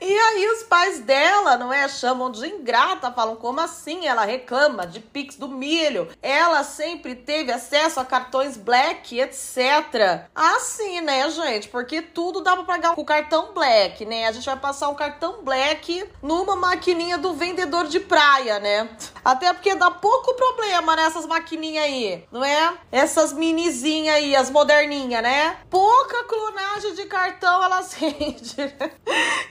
E 0.00 0.18
aí 0.18 0.46
os 0.48 0.62
pais 0.64 1.00
dela, 1.00 1.56
não 1.56 1.72
é, 1.72 1.88
chamam 1.88 2.30
de 2.30 2.46
ingrata, 2.46 3.12
falam 3.12 3.36
como 3.36 3.60
assim? 3.60 4.06
Ela 4.06 4.24
reclama 4.24 4.86
de 4.86 5.00
Pix 5.00 5.36
do 5.36 5.48
milho. 5.48 6.08
Ela 6.22 6.64
sempre 6.64 7.14
teve 7.14 7.52
acesso 7.52 8.00
a 8.00 8.04
cartões 8.04 8.56
Black, 8.56 9.18
etc. 9.18 10.28
Assim, 10.34 11.00
né, 11.00 11.30
gente? 11.30 11.68
Porque 11.68 12.02
tudo 12.02 12.40
dá 12.40 12.56
pra 12.56 12.64
pagar 12.64 12.94
com 12.94 13.04
cartão 13.04 13.52
Black, 13.52 14.04
né? 14.04 14.26
A 14.26 14.32
gente 14.32 14.46
vai 14.46 14.56
passar 14.56 14.88
um 14.88 14.94
cartão 14.94 15.42
Black 15.42 16.08
numa 16.22 16.56
maquininha 16.56 17.18
do 17.18 17.34
vendedor 17.34 17.86
de 17.86 18.00
praia, 18.00 18.58
né? 18.58 18.88
Até 19.24 19.52
porque 19.52 19.74
dá 19.74 19.90
pouco 19.90 20.34
problema 20.34 20.96
nessa 20.96 21.19
essas 21.20 21.26
maquininhas 21.26 21.84
aí, 21.84 22.24
não 22.32 22.44
é? 22.44 22.78
Essas 22.90 23.32
minizinhas 23.32 24.16
aí, 24.16 24.34
as 24.34 24.50
moderninhas, 24.50 25.22
né? 25.22 25.58
Pouca 25.68 26.24
clonagem 26.24 26.94
de 26.94 27.04
cartão 27.06 27.62
elas 27.62 27.92
rendem. 27.94 28.72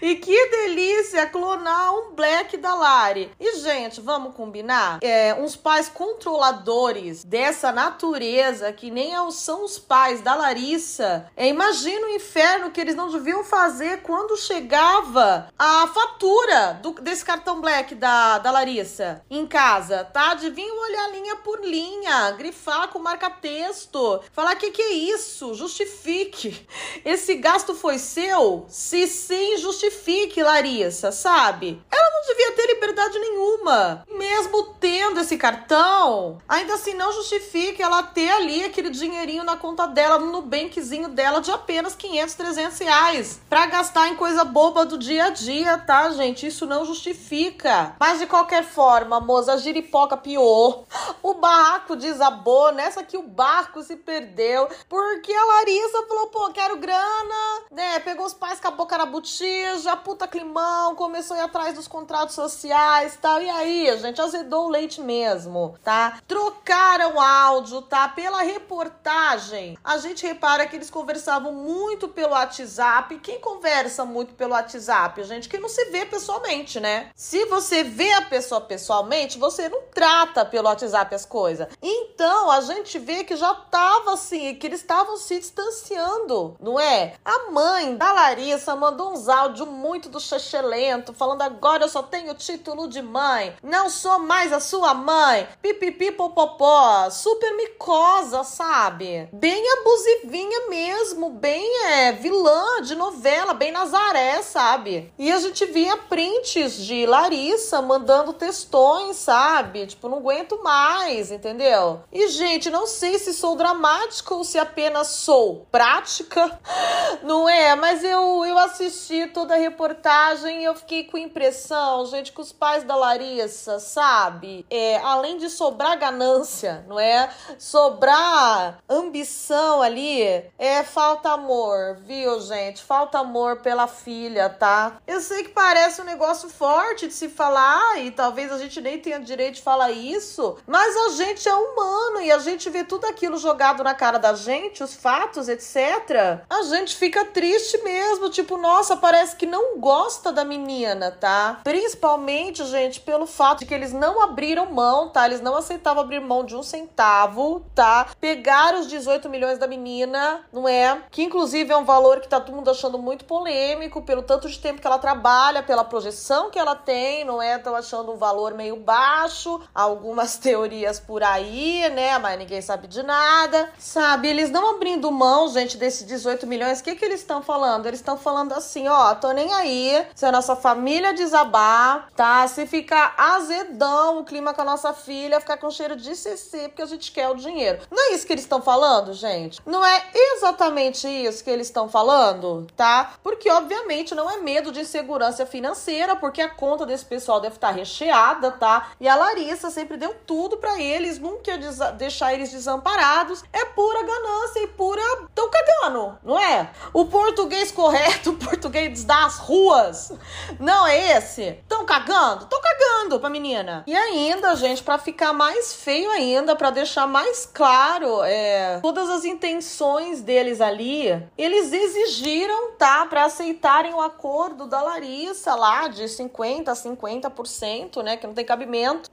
e 0.01 0.15
que 0.15 0.49
delícia 0.49 1.27
clonar 1.27 1.93
um 1.93 2.11
Black 2.13 2.57
da 2.57 2.73
Lari. 2.73 3.31
E, 3.39 3.59
gente, 3.59 4.01
vamos 4.01 4.35
combinar? 4.35 4.99
É, 5.01 5.33
uns 5.35 5.55
pais 5.55 5.89
controladores 5.89 7.23
dessa 7.23 7.71
natureza, 7.71 8.71
que 8.73 8.89
nem 8.89 9.15
é 9.15 9.19
são 9.31 9.63
os 9.65 9.77
pais 9.77 10.21
da 10.21 10.33
Larissa. 10.33 11.29
É, 11.35 11.47
imagina 11.47 12.07
o 12.07 12.11
inferno 12.11 12.71
que 12.71 12.79
eles 12.79 12.95
não 12.95 13.11
deviam 13.11 13.43
fazer 13.43 14.01
quando 14.01 14.37
chegava 14.37 15.49
a 15.57 15.87
fatura 15.87 16.79
do, 16.81 16.93
desse 16.93 17.23
cartão 17.23 17.61
Black 17.61 17.93
da, 17.95 18.39
da 18.39 18.49
Larissa 18.49 19.21
em 19.29 19.45
casa, 19.45 20.03
tá? 20.05 20.33
Deviam 20.33 20.81
olhar 20.81 21.11
linha 21.11 21.35
por 21.37 21.58
linha, 21.65 22.31
grifar 22.31 22.89
com 22.89 22.99
marca-texto, 22.99 24.21
falar 24.31 24.55
que 24.55 24.71
que 24.71 24.81
é 24.81 24.91
isso, 24.91 25.53
justifique. 25.53 26.67
Esse 27.05 27.35
gasto 27.35 27.73
foi 27.73 27.97
seu? 27.97 28.65
Se 28.67 29.07
sim, 29.07 29.57
justifique, 29.57 30.41
Larissa, 30.41 31.11
sabe? 31.11 31.81
Ela 31.91 32.09
não 32.11 32.27
devia 32.27 32.51
ter 32.53 32.67
liberdade 32.73 33.19
nenhuma. 33.19 34.03
Mesmo 34.11 34.75
tendo 34.79 35.19
esse 35.19 35.37
cartão, 35.37 36.37
ainda 36.47 36.73
assim 36.73 36.93
não 36.93 37.11
justifique 37.11 37.81
ela 37.81 38.03
ter 38.03 38.29
ali 38.29 38.63
aquele 38.63 38.89
dinheirinho 38.89 39.43
na 39.43 39.55
conta 39.55 39.87
dela, 39.87 40.19
no 40.19 40.41
bankzinho 40.41 41.09
dela 41.09 41.39
de 41.39 41.51
apenas 41.51 41.95
500, 41.95 42.33
300 42.35 42.79
reais 42.79 43.39
pra 43.49 43.65
gastar 43.65 44.07
em 44.09 44.15
coisa 44.15 44.43
boba 44.43 44.85
do 44.85 44.97
dia 44.97 45.25
a 45.25 45.29
dia, 45.29 45.77
tá, 45.77 46.09
gente? 46.11 46.47
Isso 46.47 46.65
não 46.65 46.85
justifica. 46.85 47.95
Mas 47.99 48.19
de 48.19 48.27
qualquer 48.27 48.63
forma, 48.63 49.19
moça, 49.19 49.53
a 49.53 49.57
giripoca 49.57 50.17
pior. 50.17 50.83
O 51.21 51.33
barraco 51.49 51.95
desabou, 51.95 52.71
nessa 52.71 53.03
que 53.03 53.17
o 53.17 53.23
barco 53.23 53.81
se 53.81 53.95
perdeu, 53.95 54.69
porque 54.87 55.33
a 55.33 55.45
Larissa 55.45 56.05
falou, 56.07 56.27
pô, 56.27 56.51
quero 56.51 56.77
grana, 56.77 57.63
né? 57.71 57.99
Pegou 58.01 58.27
os 58.27 58.35
pais 58.35 58.59
com 58.59 58.67
a 58.67 58.71
boca 58.71 58.95
na 58.95 59.07
botija, 59.07 59.97
puta 59.97 60.27
climão, 60.27 60.93
começou 60.93 61.35
a 61.35 61.39
ir 61.39 61.43
atrás 61.43 61.73
dos 61.73 61.87
contratos 61.87 62.35
sociais 62.35 63.17
tal. 63.19 63.41
E 63.41 63.49
aí, 63.49 63.97
gente, 63.97 64.21
azedou 64.21 64.67
o 64.67 64.69
leite 64.69 65.01
mesmo, 65.01 65.75
tá? 65.83 66.19
Trocaram 66.27 67.19
áudio, 67.19 67.81
tá? 67.81 68.07
Pela 68.07 68.43
reportagem, 68.43 69.75
a 69.83 69.97
gente 69.97 70.27
repara 70.27 70.67
que 70.67 70.75
eles 70.75 70.91
conversavam 70.91 71.51
muito 71.51 72.07
pelo 72.07 72.33
WhatsApp. 72.33 73.17
Quem 73.17 73.39
conversa 73.39 74.05
muito 74.05 74.35
pelo 74.35 74.53
WhatsApp, 74.53 75.23
gente? 75.23 75.49
Quem 75.49 75.59
não 75.59 75.69
se 75.69 75.85
vê 75.85 76.05
pessoalmente, 76.05 76.79
né? 76.79 77.09
Se 77.15 77.45
você 77.45 77.83
vê 77.83 78.13
a 78.13 78.21
pessoa 78.21 78.61
pessoalmente, 78.61 79.39
você 79.39 79.67
não 79.67 79.81
trata 79.91 80.45
pelo 80.45 80.67
WhatsApp 80.67 81.15
as 81.15 81.25
coisas. 81.25 81.38
Então, 81.81 82.49
a 82.51 82.61
gente 82.61 82.99
vê 82.99 83.23
que 83.23 83.35
já 83.35 83.53
tava 83.53 84.13
assim, 84.13 84.55
que 84.55 84.67
eles 84.67 84.81
estavam 84.81 85.17
se 85.17 85.39
distanciando, 85.39 86.55
não 86.59 86.79
é? 86.79 87.13
A 87.23 87.51
mãe 87.51 87.95
da 87.95 88.11
Larissa 88.11 88.75
mandou 88.75 89.11
uns 89.11 89.29
áudios 89.29 89.67
muito 89.67 90.09
do 90.09 90.19
lento, 90.63 91.13
falando 91.13 91.41
agora 91.41 91.83
eu 91.83 91.89
só 91.89 92.03
tenho 92.03 92.33
título 92.33 92.87
de 92.87 93.01
mãe, 93.01 93.55
não 93.63 93.89
sou 93.89 94.19
mais 94.19 94.51
a 94.51 94.59
sua 94.59 94.93
mãe, 94.93 95.47
pipipi 95.61 96.11
popopó, 96.11 97.09
super 97.09 97.55
micosa, 97.55 98.43
sabe? 98.43 99.29
Bem 99.31 99.63
abusivinha 99.73 100.67
mesmo, 100.69 101.29
bem 101.29 101.85
é, 101.85 102.11
vilã 102.13 102.81
de 102.81 102.95
novela, 102.95 103.53
bem 103.53 103.71
Nazaré, 103.71 104.41
sabe? 104.41 105.13
E 105.17 105.31
a 105.31 105.39
gente 105.39 105.65
via 105.65 105.97
prints 105.97 106.73
de 106.75 107.05
Larissa 107.05 107.81
mandando 107.81 108.33
textões, 108.33 109.17
sabe? 109.17 109.87
Tipo, 109.87 110.09
não 110.09 110.19
aguento 110.19 110.61
mais, 110.63 111.28
entendeu? 111.31 112.01
E, 112.11 112.27
gente, 112.27 112.69
não 112.69 112.85
sei 112.87 113.17
se 113.19 113.33
sou 113.33 113.55
dramática 113.55 114.33
ou 114.33 114.43
se 114.43 114.57
apenas 114.57 115.07
sou 115.07 115.67
prática, 115.71 116.59
não 117.23 117.47
é? 117.47 117.75
Mas 117.75 118.03
eu, 118.03 118.45
eu 118.45 118.57
assisti 118.57 119.27
toda 119.27 119.55
a 119.55 119.57
reportagem 119.57 120.61
e 120.61 120.65
eu 120.65 120.75
fiquei 120.75 121.03
com 121.03 121.17
impressão, 121.17 122.05
gente, 122.05 122.31
que 122.31 122.41
os 122.41 122.51
pais 122.51 122.83
da 122.83 122.95
Larissa, 122.95 123.79
sabe? 123.79 124.65
É, 124.69 124.97
além 124.97 125.37
de 125.37 125.49
sobrar 125.49 125.97
ganância, 125.97 126.85
não 126.87 126.99
é? 126.99 127.29
Sobrar 127.57 128.79
ambição 128.89 129.81
ali, 129.81 130.23
é 130.57 130.83
falta 130.83 131.29
amor, 131.29 131.97
viu, 131.97 132.39
gente? 132.41 132.81
Falta 132.83 133.19
amor 133.19 133.57
pela 133.57 133.87
filha, 133.87 134.49
tá? 134.49 134.97
Eu 135.07 135.21
sei 135.21 135.43
que 135.43 135.49
parece 135.49 136.01
um 136.01 136.05
negócio 136.05 136.49
forte 136.49 137.07
de 137.07 137.13
se 137.13 137.29
falar 137.29 137.99
e 137.99 138.11
talvez 138.11 138.51
a 138.51 138.57
gente 138.57 138.81
nem 138.81 138.99
tenha 138.99 139.19
direito 139.19 139.55
de 139.55 139.61
falar 139.61 139.91
isso, 139.91 140.57
mas 140.65 140.95
a 140.95 141.09
gente 141.19 141.49
é 141.49 141.53
humano 141.53 142.21
e 142.21 142.31
a 142.31 142.39
gente 142.39 142.69
vê 142.69 142.83
tudo 142.83 143.05
aquilo 143.05 143.37
jogado 143.37 143.83
na 143.83 143.93
cara 143.93 144.17
da 144.17 144.33
gente, 144.33 144.81
os 144.81 144.93
fatos, 144.93 145.49
etc. 145.49 146.45
A 146.49 146.61
gente 146.63 146.95
fica 146.95 147.25
triste 147.25 147.77
mesmo, 147.83 148.29
tipo, 148.29 148.55
nossa, 148.55 148.95
parece 148.95 149.35
que 149.35 149.45
não 149.45 149.77
gosta 149.77 150.31
da 150.31 150.45
menina, 150.45 151.11
tá? 151.11 151.59
Principalmente, 151.63 152.63
gente, 152.65 153.01
pelo 153.01 153.27
fato 153.27 153.59
de 153.59 153.65
que 153.65 153.73
eles 153.73 153.91
não 153.91 154.21
abriram 154.21 154.71
mão, 154.71 155.09
tá? 155.09 155.25
Eles 155.25 155.41
não 155.41 155.57
aceitavam 155.57 156.03
abrir 156.03 156.21
mão 156.21 156.45
de 156.45 156.55
um 156.55 156.63
centavo, 156.63 157.65
tá? 157.75 158.07
Pegaram 158.19 158.79
os 158.79 158.87
18 158.87 159.27
milhões 159.29 159.57
da 159.57 159.67
menina, 159.67 160.45
não 160.53 160.69
é? 160.69 161.03
Que 161.11 161.23
inclusive 161.23 161.73
é 161.73 161.77
um 161.77 161.83
valor 161.83 162.21
que 162.21 162.29
tá 162.29 162.39
todo 162.39 162.55
mundo 162.55 162.71
achando 162.71 162.97
muito 162.97 163.25
polêmico, 163.25 164.01
pelo 164.01 164.21
tanto 164.21 164.47
de 164.47 164.57
tempo 164.57 164.79
que 164.79 164.87
ela 164.87 164.99
trabalha, 164.99 165.63
pela 165.63 165.83
projeção 165.83 166.49
que 166.49 166.57
ela 166.57 166.75
tem, 166.75 167.25
não 167.25 167.41
é? 167.41 167.57
Estão 167.57 167.75
achando 167.75 168.13
um 168.13 168.17
valor 168.17 168.53
meio 168.53 168.77
baixo, 168.77 169.59
algumas 169.75 170.37
teorias 170.39 171.08
por 171.09 171.23
aí, 171.23 171.89
né? 171.89 172.19
Mas 172.19 172.37
ninguém 172.37 172.61
sabe 172.61 172.85
de 172.85 173.01
nada, 173.01 173.67
sabe? 173.79 174.27
Eles 174.27 174.51
não 174.51 174.75
abrindo 174.75 175.11
mão, 175.11 175.47
gente, 175.47 175.75
desses 175.75 176.05
18 176.05 176.45
milhões, 176.45 176.81
o 176.81 176.83
que 176.83 176.93
que 176.93 177.03
eles 177.03 177.21
estão 177.21 177.41
falando? 177.41 177.87
Eles 177.87 177.99
estão 177.99 178.15
falando 178.15 178.53
assim, 178.53 178.87
ó, 178.87 179.15
tô 179.15 179.31
nem 179.31 179.51
aí 179.51 180.05
se 180.13 180.23
a 180.23 180.31
nossa 180.31 180.55
família 180.55 181.11
desabar, 181.11 182.09
tá? 182.15 182.47
Se 182.47 182.67
ficar 182.67 183.15
azedão 183.17 184.19
o 184.19 184.23
clima 184.23 184.53
com 184.53 184.61
a 184.61 184.65
nossa 184.65 184.93
filha, 184.93 185.39
ficar 185.39 185.57
com 185.57 185.71
cheiro 185.71 185.95
de 185.95 186.15
CC, 186.15 186.67
porque 186.67 186.83
a 186.83 186.85
gente 186.85 187.11
quer 187.11 187.27
o 187.27 187.33
dinheiro. 187.33 187.79
Não 187.89 188.11
é 188.11 188.13
isso 188.13 188.27
que 188.27 188.33
eles 188.33 188.45
estão 188.45 188.61
falando, 188.61 189.11
gente? 189.11 189.59
Não 189.65 189.83
é 189.83 190.03
exatamente 190.13 191.07
isso 191.07 191.43
que 191.43 191.49
eles 191.49 191.65
estão 191.65 191.89
falando, 191.89 192.67
tá? 192.77 193.13
Porque, 193.23 193.49
obviamente, 193.49 194.13
não 194.13 194.29
é 194.29 194.37
medo 194.37 194.71
de 194.71 194.81
insegurança 194.81 195.43
financeira, 195.43 196.15
porque 196.15 196.39
a 196.39 196.49
conta 196.49 196.85
desse 196.85 197.05
pessoal 197.05 197.39
deve 197.39 197.55
estar 197.55 197.71
recheada, 197.71 198.51
tá? 198.51 198.91
E 198.99 199.07
a 199.07 199.15
Larissa 199.15 199.71
sempre 199.71 199.97
deu 199.97 200.15
tudo 200.27 200.57
para 200.57 200.79
eles, 200.89 201.19
nunca 201.19 201.51
ia 201.51 201.57
deixar 201.91 202.33
eles 202.33 202.51
desamparados. 202.51 203.43
É 203.53 203.65
pura 203.65 204.03
ganância 204.03 204.59
e 204.63 204.67
pura. 204.67 205.01
tão 205.33 205.49
cagando, 205.49 206.17
não 206.23 206.39
é? 206.39 206.69
O 206.93 207.05
português 207.05 207.71
correto, 207.71 208.31
o 208.31 208.37
português 208.37 209.03
das 209.03 209.37
ruas, 209.37 210.11
não 210.59 210.87
é 210.87 211.17
esse? 211.17 211.59
Tão 211.67 211.85
cagando? 211.85 212.45
Tão 212.45 212.59
cagando 212.61 213.19
pra 213.19 213.29
menina. 213.29 213.83
E 213.87 213.95
ainda, 213.95 214.55
gente, 214.55 214.83
para 214.83 214.97
ficar 214.97 215.33
mais 215.33 215.73
feio 215.73 216.09
ainda, 216.11 216.55
para 216.55 216.69
deixar 216.69 217.07
mais 217.07 217.45
claro 217.45 218.23
é, 218.23 218.79
todas 218.81 219.09
as 219.09 219.25
intenções 219.25 220.21
deles 220.21 220.61
ali, 220.61 221.09
eles 221.37 221.71
exigiram, 221.71 222.71
tá, 222.71 223.05
para 223.05 223.25
aceitarem 223.25 223.93
o 223.93 224.01
acordo 224.01 224.67
da 224.67 224.81
Larissa 224.81 225.55
lá 225.55 225.87
de 225.87 226.07
50 226.07 226.71
a 226.71 226.75
50%, 226.75 228.03
né, 228.03 228.17
que 228.17 228.27
não 228.27 228.33
tem 228.33 228.45
cabimento. 228.45 229.09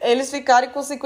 Eles 0.00 0.30
ficarem 0.30 0.70
com 0.70 0.80
50%, 0.80 1.05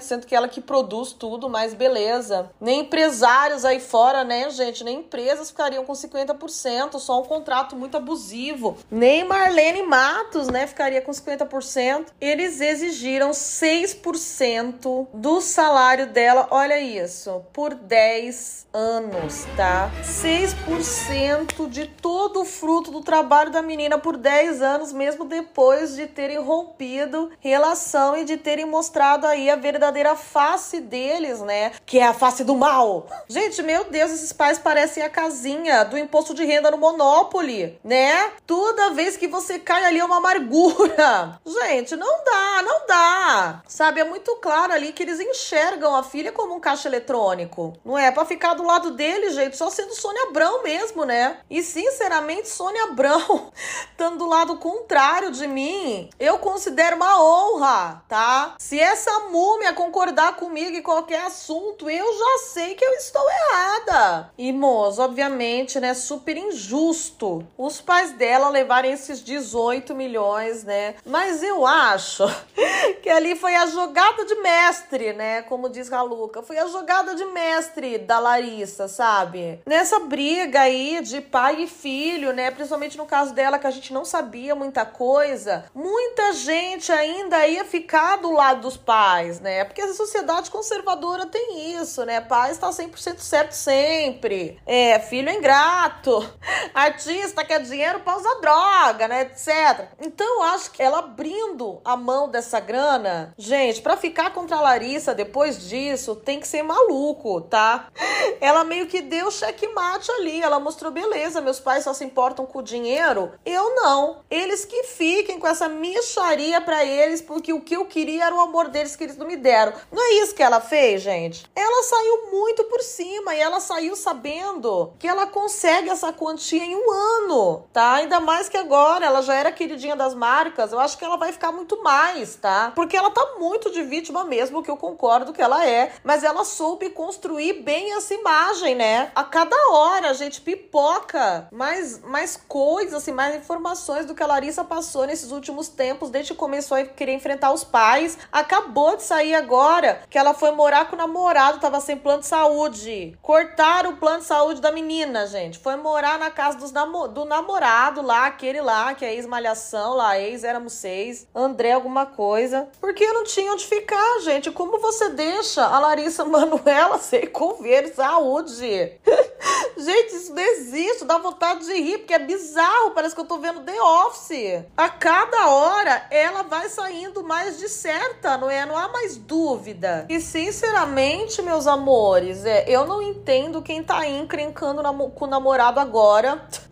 sendo 0.00 0.26
que 0.26 0.34
ela 0.34 0.48
que 0.48 0.60
produz 0.60 1.12
tudo, 1.12 1.48
mas 1.48 1.74
beleza. 1.74 2.50
Nem 2.60 2.80
empresários 2.80 3.64
aí 3.64 3.80
fora, 3.80 4.24
né, 4.24 4.48
gente, 4.50 4.84
nem 4.84 4.98
empresas 4.98 5.50
ficariam 5.50 5.84
com 5.84 5.92
50%, 5.92 6.98
só 6.98 7.20
um 7.20 7.24
contrato 7.24 7.76
muito 7.76 7.96
abusivo. 7.96 8.76
Nem 8.90 9.24
Marlene 9.24 9.82
Matos, 9.82 10.48
né, 10.48 10.66
ficaria 10.66 11.00
com 11.00 11.12
50%. 11.12 12.06
Eles 12.20 12.60
exigiram 12.60 13.30
6% 13.30 15.08
do 15.12 15.40
salário 15.40 16.06
dela, 16.06 16.48
olha 16.50 16.78
isso, 16.80 17.42
por 17.52 17.74
10 17.74 18.66
anos, 18.72 19.46
tá? 19.56 19.90
6% 20.02 21.68
de 21.68 21.86
todo 21.86 22.42
o 22.42 22.44
fruto 22.44 22.90
do 22.90 23.00
trabalho 23.00 23.50
da 23.50 23.62
menina 23.62 23.98
por 23.98 24.16
10 24.16 24.62
anos, 24.62 24.92
mesmo 24.92 25.24
depois 25.24 25.94
de 25.94 26.06
terem 26.06 26.38
rompido 26.38 27.30
relação 27.40 28.16
e 28.16 28.24
de 28.24 28.36
terem 28.36 28.64
mostrado 28.64 29.17
aí 29.26 29.50
a 29.50 29.56
verdadeira 29.56 30.16
face 30.16 30.80
deles, 30.80 31.40
né? 31.40 31.72
Que 31.84 31.98
é 31.98 32.06
a 32.06 32.14
face 32.14 32.44
do 32.44 32.54
mal. 32.54 33.06
Gente, 33.28 33.62
meu 33.62 33.84
Deus, 33.84 34.12
esses 34.12 34.32
pais 34.32 34.58
parecem 34.58 35.02
a 35.02 35.10
casinha 35.10 35.84
do 35.84 35.98
imposto 35.98 36.34
de 36.34 36.44
renda 36.44 36.70
no 36.70 36.78
Monopoly, 36.78 37.78
né? 37.82 38.32
Toda 38.46 38.90
vez 38.90 39.16
que 39.16 39.26
você 39.26 39.58
cai 39.58 39.84
ali 39.84 39.98
é 39.98 40.04
uma 40.04 40.18
amargura. 40.18 41.40
Gente, 41.46 41.96
não 41.96 42.24
dá, 42.24 42.62
não 42.62 42.86
dá. 42.86 43.62
Sabe, 43.66 44.00
é 44.00 44.04
muito 44.04 44.36
claro 44.36 44.72
ali 44.72 44.92
que 44.92 45.02
eles 45.02 45.20
enxergam 45.20 45.94
a 45.94 46.02
filha 46.02 46.32
como 46.32 46.54
um 46.54 46.60
caixa 46.60 46.88
eletrônico. 46.88 47.76
Não 47.84 47.96
é 47.96 48.10
para 48.10 48.24
ficar 48.24 48.54
do 48.54 48.62
lado 48.62 48.92
dele, 48.92 49.30
gente, 49.30 49.56
só 49.56 49.70
sendo 49.70 49.94
Sônia 49.94 50.24
Abrão 50.24 50.62
mesmo, 50.62 51.04
né? 51.04 51.38
E 51.48 51.62
sinceramente, 51.62 52.48
Sônia 52.48 52.84
Abrão, 52.84 53.52
estando 53.90 54.18
do 54.18 54.26
lado 54.26 54.56
contrário 54.56 55.30
de 55.30 55.46
mim, 55.46 56.10
eu 56.18 56.38
considero 56.38 56.96
uma 56.96 57.22
honra, 57.22 58.02
tá? 58.08 58.54
Se 58.58 58.78
essa 58.78 59.07
essa 59.08 59.20
múmia 59.30 59.72
concordar 59.72 60.36
comigo 60.36 60.76
em 60.76 60.82
qualquer 60.82 61.22
assunto, 61.22 61.88
eu 61.88 62.04
já 62.18 62.38
sei 62.48 62.74
que 62.74 62.84
eu 62.84 62.92
estou 62.92 63.22
errada. 63.30 64.30
E, 64.36 64.52
moço, 64.52 65.00
obviamente, 65.00 65.80
né, 65.80 65.94
super 65.94 66.36
injusto 66.36 67.46
os 67.56 67.80
pais 67.80 68.12
dela 68.12 68.50
levarem 68.50 68.92
esses 68.92 69.24
18 69.24 69.94
milhões, 69.94 70.62
né? 70.62 70.96
Mas 71.06 71.42
eu 71.42 71.66
acho 71.66 72.24
que 73.02 73.08
ali 73.08 73.34
foi 73.34 73.54
a 73.54 73.66
jogada 73.66 74.26
de 74.26 74.34
mestre, 74.36 75.14
né? 75.14 75.42
Como 75.42 75.70
diz 75.70 75.88
Raluca, 75.88 76.42
foi 76.42 76.58
a 76.58 76.66
jogada 76.66 77.14
de 77.14 77.24
mestre 77.24 77.96
da 77.98 78.18
Larissa, 78.18 78.88
sabe? 78.88 79.60
Nessa 79.64 80.00
briga 80.00 80.60
aí 80.60 81.00
de 81.02 81.22
pai 81.22 81.62
e 81.62 81.66
filho, 81.66 82.32
né? 82.32 82.50
Principalmente 82.50 82.98
no 82.98 83.06
caso 83.06 83.32
dela, 83.32 83.58
que 83.58 83.66
a 83.66 83.70
gente 83.70 83.92
não 83.92 84.04
sabia 84.04 84.54
muita 84.54 84.84
coisa, 84.84 85.64
muita 85.74 86.34
gente 86.34 86.92
ainda 86.92 87.46
ia 87.46 87.64
ficar 87.64 88.16
do 88.16 88.32
lado 88.32 88.60
dos 88.62 88.76
pais, 88.76 88.97
né? 89.40 89.64
Porque 89.64 89.80
a 89.80 89.94
sociedade 89.94 90.50
conservadora 90.50 91.26
tem 91.26 91.76
isso, 91.76 92.04
né? 92.04 92.20
Pai 92.20 92.50
está 92.50 92.68
100% 92.70 93.18
certo 93.18 93.52
sempre. 93.52 94.60
É, 94.66 94.98
filho 94.98 95.28
é 95.28 95.34
ingrato. 95.34 96.28
Artista 96.74 97.44
quer 97.44 97.62
dinheiro 97.62 98.00
para 98.00 98.16
usar 98.16 98.34
droga, 98.40 99.06
né? 99.06 99.22
Etc. 99.22 99.88
Então 100.00 100.26
eu 100.26 100.42
acho 100.42 100.70
que 100.70 100.82
ela 100.82 100.98
abrindo 100.98 101.80
a 101.84 101.96
mão 101.96 102.28
dessa 102.28 102.60
grana, 102.60 103.32
gente, 103.38 103.80
para 103.80 103.96
ficar 103.96 104.32
contra 104.32 104.56
a 104.56 104.60
Larissa 104.60 105.14
depois 105.14 105.68
disso, 105.68 106.16
tem 106.16 106.40
que 106.40 106.48
ser 106.48 106.62
maluco, 106.62 107.40
tá? 107.42 107.88
Ela 108.40 108.62
meio 108.64 108.86
que 108.86 109.00
deu 109.00 109.30
checkmate 109.30 110.10
ali. 110.12 110.40
Ela 110.40 110.60
mostrou, 110.60 110.92
beleza, 110.92 111.40
meus 111.40 111.58
pais 111.58 111.84
só 111.84 111.92
se 111.92 112.04
importam 112.04 112.46
com 112.46 112.58
o 112.58 112.62
dinheiro. 112.62 113.32
Eu 113.44 113.74
não. 113.74 114.20
Eles 114.30 114.64
que 114.64 114.84
fiquem 114.84 115.38
com 115.38 115.46
essa 115.46 115.68
micharia 115.68 116.60
para 116.60 116.84
eles, 116.84 117.20
porque 117.20 117.52
o 117.52 117.60
que 117.60 117.76
eu 117.76 117.84
queria 117.86 118.26
era 118.26 118.34
o 118.34 118.40
amor 118.40 118.68
deles 118.68 118.87
que 118.96 119.04
eles 119.04 119.16
não 119.16 119.26
me 119.26 119.36
deram. 119.36 119.72
Não 119.90 120.02
é 120.02 120.14
isso 120.22 120.34
que 120.34 120.42
ela 120.42 120.60
fez, 120.60 121.02
gente? 121.02 121.44
Ela 121.54 121.82
saiu 121.82 122.30
muito 122.30 122.64
por 122.64 122.80
cima 122.80 123.34
e 123.34 123.40
ela 123.40 123.60
saiu 123.60 123.96
sabendo 123.96 124.92
que 124.98 125.08
ela 125.08 125.26
consegue 125.26 125.90
essa 125.90 126.12
quantia 126.12 126.62
em 126.62 126.76
um 126.76 126.90
ano, 126.90 127.64
tá? 127.72 127.94
Ainda 127.94 128.20
mais 128.20 128.48
que 128.48 128.56
agora 128.56 129.06
ela 129.06 129.22
já 129.22 129.34
era 129.34 129.52
queridinha 129.52 129.96
das 129.96 130.14
marcas, 130.14 130.72
eu 130.72 130.80
acho 130.80 130.96
que 130.98 131.04
ela 131.04 131.16
vai 131.16 131.32
ficar 131.32 131.52
muito 131.52 131.82
mais, 131.82 132.36
tá? 132.36 132.72
Porque 132.74 132.96
ela 132.96 133.10
tá 133.10 133.34
muito 133.38 133.70
de 133.70 133.82
vítima 133.82 134.24
mesmo, 134.24 134.62
que 134.62 134.70
eu 134.70 134.76
concordo 134.76 135.32
que 135.32 135.42
ela 135.42 135.66
é, 135.66 135.92
mas 136.04 136.24
ela 136.24 136.44
soube 136.44 136.90
construir 136.90 137.54
bem 137.62 137.94
essa 137.94 138.14
imagem, 138.14 138.74
né? 138.74 139.10
A 139.14 139.24
cada 139.24 139.56
hora 139.72 140.10
a 140.10 140.12
gente 140.12 140.40
pipoca 140.40 141.48
mais, 141.50 142.00
mais 142.02 142.36
coisas, 142.36 142.94
assim, 142.94 143.12
mais 143.12 143.34
informações 143.36 144.06
do 144.06 144.14
que 144.14 144.22
a 144.22 144.26
Larissa 144.26 144.64
passou 144.64 145.06
nesses 145.06 145.30
últimos 145.30 145.68
tempos, 145.68 146.10
desde 146.10 146.32
que 146.32 146.38
começou 146.38 146.76
a 146.76 146.84
querer 146.84 147.12
enfrentar 147.12 147.52
os 147.52 147.64
pais. 147.64 148.18
Acabou 148.30 148.77
de 148.96 149.02
sair 149.02 149.34
agora 149.34 150.02
que 150.08 150.18
ela 150.18 150.34
foi 150.34 150.50
morar 150.52 150.88
com 150.88 150.94
o 150.94 150.98
namorado, 150.98 151.60
tava 151.60 151.80
sem 151.80 151.96
plano 151.96 152.20
de 152.20 152.26
saúde. 152.26 153.16
Cortaram 153.20 153.90
o 153.90 153.96
plano 153.96 154.20
de 154.20 154.26
saúde 154.26 154.60
da 154.60 154.70
menina, 154.70 155.26
gente. 155.26 155.58
Foi 155.58 155.76
morar 155.76 156.18
na 156.18 156.30
casa 156.30 156.58
dos 156.58 156.72
namo 156.72 157.08
do 157.08 157.24
namorado 157.24 158.02
lá, 158.02 158.26
aquele 158.26 158.60
lá, 158.60 158.94
que 158.94 159.04
é 159.04 159.14
ex-malhação, 159.14 159.94
lá, 159.94 160.18
ex, 160.18 160.44
éramos 160.44 160.72
seis. 160.74 161.26
André, 161.34 161.72
alguma 161.72 162.06
coisa. 162.06 162.68
Porque 162.80 163.06
não 163.12 163.24
tinha 163.24 163.52
onde 163.52 163.66
ficar, 163.66 164.20
gente. 164.20 164.50
Como 164.50 164.78
você 164.78 165.10
deixa 165.10 165.64
a 165.64 165.78
Larissa 165.78 166.24
Manuela 166.26 166.98
sem 166.98 167.26
cover 167.26 167.94
saúde? 167.94 168.58
gente, 169.76 170.14
isso 170.14 170.34
não 170.34 170.42
existe. 170.42 171.04
Dá 171.04 171.18
vontade 171.18 171.64
de 171.64 171.74
rir, 171.74 171.98
porque 171.98 172.14
é 172.14 172.18
bizarro. 172.18 172.92
Parece 172.92 173.14
que 173.14 173.20
eu 173.20 173.26
tô 173.26 173.38
vendo 173.38 173.60
The 173.60 173.80
Office. 173.80 174.64
A 174.76 174.88
cada 174.88 175.48
hora, 175.48 176.06
ela 176.10 176.42
vai 176.42 176.68
saindo 176.68 177.22
mais 177.24 177.58
de 177.58 177.68
certa, 177.68 178.36
não 178.36 178.50
é? 178.50 178.67
Não 178.68 178.76
há 178.76 178.86
mais 178.88 179.16
dúvida. 179.16 180.04
E, 180.10 180.20
sinceramente, 180.20 181.40
meus 181.40 181.66
amores, 181.66 182.44
é, 182.44 182.66
eu 182.68 182.86
não 182.86 183.00
entendo 183.00 183.62
quem 183.62 183.82
tá 183.82 184.06
encrencando 184.06 184.82
com 185.14 185.24
o 185.24 185.28
namorado 185.28 185.80
agora. 185.80 186.46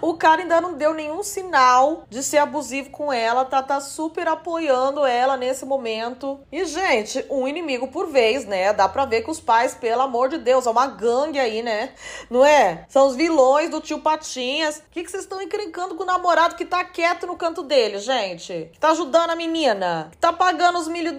O 0.00 0.14
cara 0.14 0.40
ainda 0.42 0.60
não 0.60 0.74
deu 0.74 0.94
nenhum 0.94 1.22
sinal 1.22 2.04
de 2.08 2.22
ser 2.22 2.38
abusivo 2.38 2.90
com 2.90 3.12
ela, 3.12 3.44
tá, 3.44 3.60
tá 3.60 3.80
super 3.80 4.28
apoiando 4.28 5.04
ela 5.04 5.36
nesse 5.36 5.64
momento. 5.64 6.40
E, 6.50 6.64
gente, 6.64 7.26
um 7.28 7.46
inimigo 7.48 7.88
por 7.88 8.06
vez, 8.06 8.44
né? 8.44 8.72
Dá 8.72 8.88
pra 8.88 9.04
ver 9.04 9.22
que 9.22 9.30
os 9.30 9.40
pais, 9.40 9.74
pelo 9.74 10.02
amor 10.02 10.28
de 10.28 10.38
Deus, 10.38 10.64
é 10.66 10.70
uma 10.70 10.86
gangue 10.86 11.40
aí, 11.40 11.60
né? 11.60 11.90
Não 12.30 12.44
é? 12.44 12.86
São 12.88 13.08
os 13.08 13.16
vilões 13.16 13.68
do 13.68 13.80
tio 13.80 13.98
Patinhas. 13.98 14.78
O 14.78 14.82
que, 14.92 15.02
que 15.02 15.10
vocês 15.10 15.24
estão 15.24 15.42
encrencando 15.42 15.96
com 15.96 16.04
o 16.04 16.06
namorado 16.06 16.54
que 16.54 16.64
tá 16.64 16.84
quieto 16.84 17.26
no 17.26 17.36
canto 17.36 17.62
dele, 17.64 17.98
gente? 17.98 18.70
Que 18.72 18.78
tá 18.78 18.90
ajudando 18.90 19.30
a 19.30 19.36
menina? 19.36 20.08
Que 20.12 20.18
tá 20.18 20.32
pagando 20.32 20.78
os 20.78 20.86
milho 20.86 21.12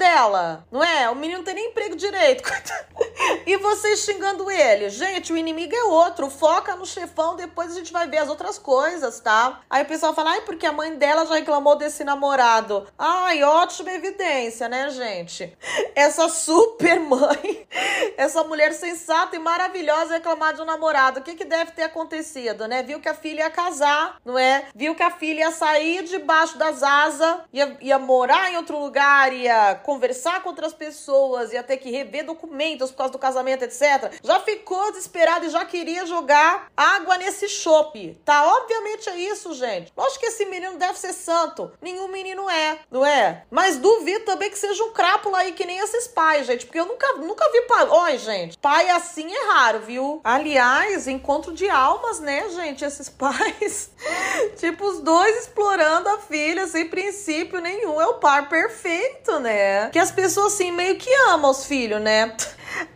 Não 0.72 0.84
é? 0.84 1.10
O 1.10 1.16
menino 1.16 1.40
não 1.40 1.46
tem 1.46 1.56
nem 1.56 1.70
emprego 1.70 1.96
direito. 1.96 2.44
e 3.48 3.58
vocês 3.58 4.00
xingando 4.00 4.52
ele? 4.52 4.90
Gente, 4.90 5.32
o 5.32 5.38
inimigo 5.38 5.76
é 5.76 5.84
outro. 5.86 6.30
Foca 6.30 6.76
no 6.76 6.86
chefão, 6.86 7.36
depois 7.36 7.72
a 7.72 7.76
gente 7.76 7.92
vai 7.92 8.08
ver 8.08 8.18
as 8.18 8.30
outras 8.30 8.58
coisas, 8.58 9.20
tá? 9.20 9.62
Aí 9.70 9.84
o 9.84 9.88
pessoal 9.88 10.14
fala, 10.14 10.32
ai, 10.32 10.42
porque 10.42 10.66
a 10.66 10.72
mãe 10.72 10.96
dela 10.96 11.26
já 11.26 11.36
reclamou 11.36 11.76
desse 11.76 12.04
namorado. 12.04 12.88
Ai, 12.98 13.44
ótima 13.44 13.92
evidência, 13.92 14.68
né, 14.68 14.90
gente? 14.90 15.58
Essa 15.96 16.30
super 16.30 17.00
mãe, 17.00 17.68
essa 18.18 18.44
mulher 18.44 18.74
sensata 18.74 19.36
e 19.36 19.40
maravilhosa 19.40 20.16
reclamar 20.16 20.54
de 20.54 20.62
um 20.62 20.66
namorado. 20.66 21.20
O 21.20 21.24
que, 21.24 21.36
que 21.36 21.46
deve 21.46 21.72
ter 21.72 21.84
acontecido, 21.84 22.68
né? 22.68 22.84
Viu 22.84 23.00
que 23.00 23.10
a 23.10 23.14
filha 23.14 23.44
ia 23.44 23.50
casar, 23.50 24.18
não 24.26 24.38
é? 24.38 24.66
Viu 24.76 24.94
que 24.94 25.04
a 25.04 25.12
filha 25.12 25.42
ia 25.42 25.52
sair 25.52 26.04
debaixo 26.04 26.58
das 26.58 26.84
asas, 26.84 27.38
ia, 27.52 27.78
ia 27.82 27.98
morar 27.98 28.52
em 28.52 28.58
outro 28.58 28.78
lugar, 28.78 29.34
ia 29.34 29.76
conversar 29.76 30.01
com 30.42 30.50
outras 30.50 30.74
pessoas, 30.74 31.52
ia 31.52 31.64
ter 31.64 31.78
que 31.78 31.92
rever 31.92 32.26
documentos 32.26 32.92
por 32.92 32.98
causa 32.98 33.14
do 33.14 33.20
casamento, 33.20 33.64
etc. 33.64 34.12
Já 34.24 34.40
ficou 34.40 34.92
desesperado 34.92 35.46
e 35.46 35.50
já 35.50 35.66
queria 35.66 36.06
jogar 36.06 36.72
água 36.76 37.18
nesse 37.18 37.48
chope, 37.48 38.18
tá? 38.26 38.46
Obviamente 38.46 39.10
é 39.10 39.18
isso, 39.18 39.54
gente. 39.54 39.92
Lógico 39.96 40.20
que 40.20 40.26
esse 40.28 40.46
menino 40.46 40.78
deve 40.78 40.98
ser 41.00 41.14
santo. 41.14 41.72
Nenhum 41.82 42.08
menino 42.08 42.50
é, 42.50 42.80
não 42.90 43.06
é? 43.06 43.46
Mas 43.50 43.78
duvido 43.78 44.26
também 44.26 44.50
que 44.50 44.58
seja 44.58 44.84
um 44.84 44.92
crápula 44.92 45.40
aí 45.40 45.52
que 45.54 45.66
nem 45.66 45.78
esses 45.80 46.08
pais, 46.08 46.48
gente. 46.48 46.66
Porque 46.66 46.80
eu 46.80 46.86
nunca, 46.86 47.14
nunca 47.14 47.50
vi 47.52 47.62
pai. 47.64 47.88
Olha, 47.90 48.18
gente, 48.18 48.58
pai 48.58 48.90
assim 48.90 49.32
é 49.32 49.54
raro, 49.54 49.80
viu? 49.80 50.22
Aliás, 50.24 51.08
encontro 51.08 51.54
de 51.54 51.70
almas, 51.70 52.20
né, 52.20 52.50
gente? 52.50 52.84
Esses 52.84 53.10
pais. 53.10 53.92
tipo, 54.58 54.86
os 54.86 55.00
dois 55.00 55.38
explorando 55.38 56.10
a 56.10 56.18
filha 56.20 56.68
sem 56.68 56.88
princípio 56.88 57.60
nenhum. 57.60 58.02
É 58.02 58.08
o 58.08 58.16
par 58.16 58.50
perfeito, 58.50 59.40
né? 59.40 59.90
Que 59.92 60.00
as 60.00 60.12
pessoas, 60.12 60.54
assim, 60.54 60.72
meio 60.72 60.96
que 60.96 61.14
amam 61.30 61.52
os 61.52 61.66
filhos, 61.66 62.02
né? 62.02 62.34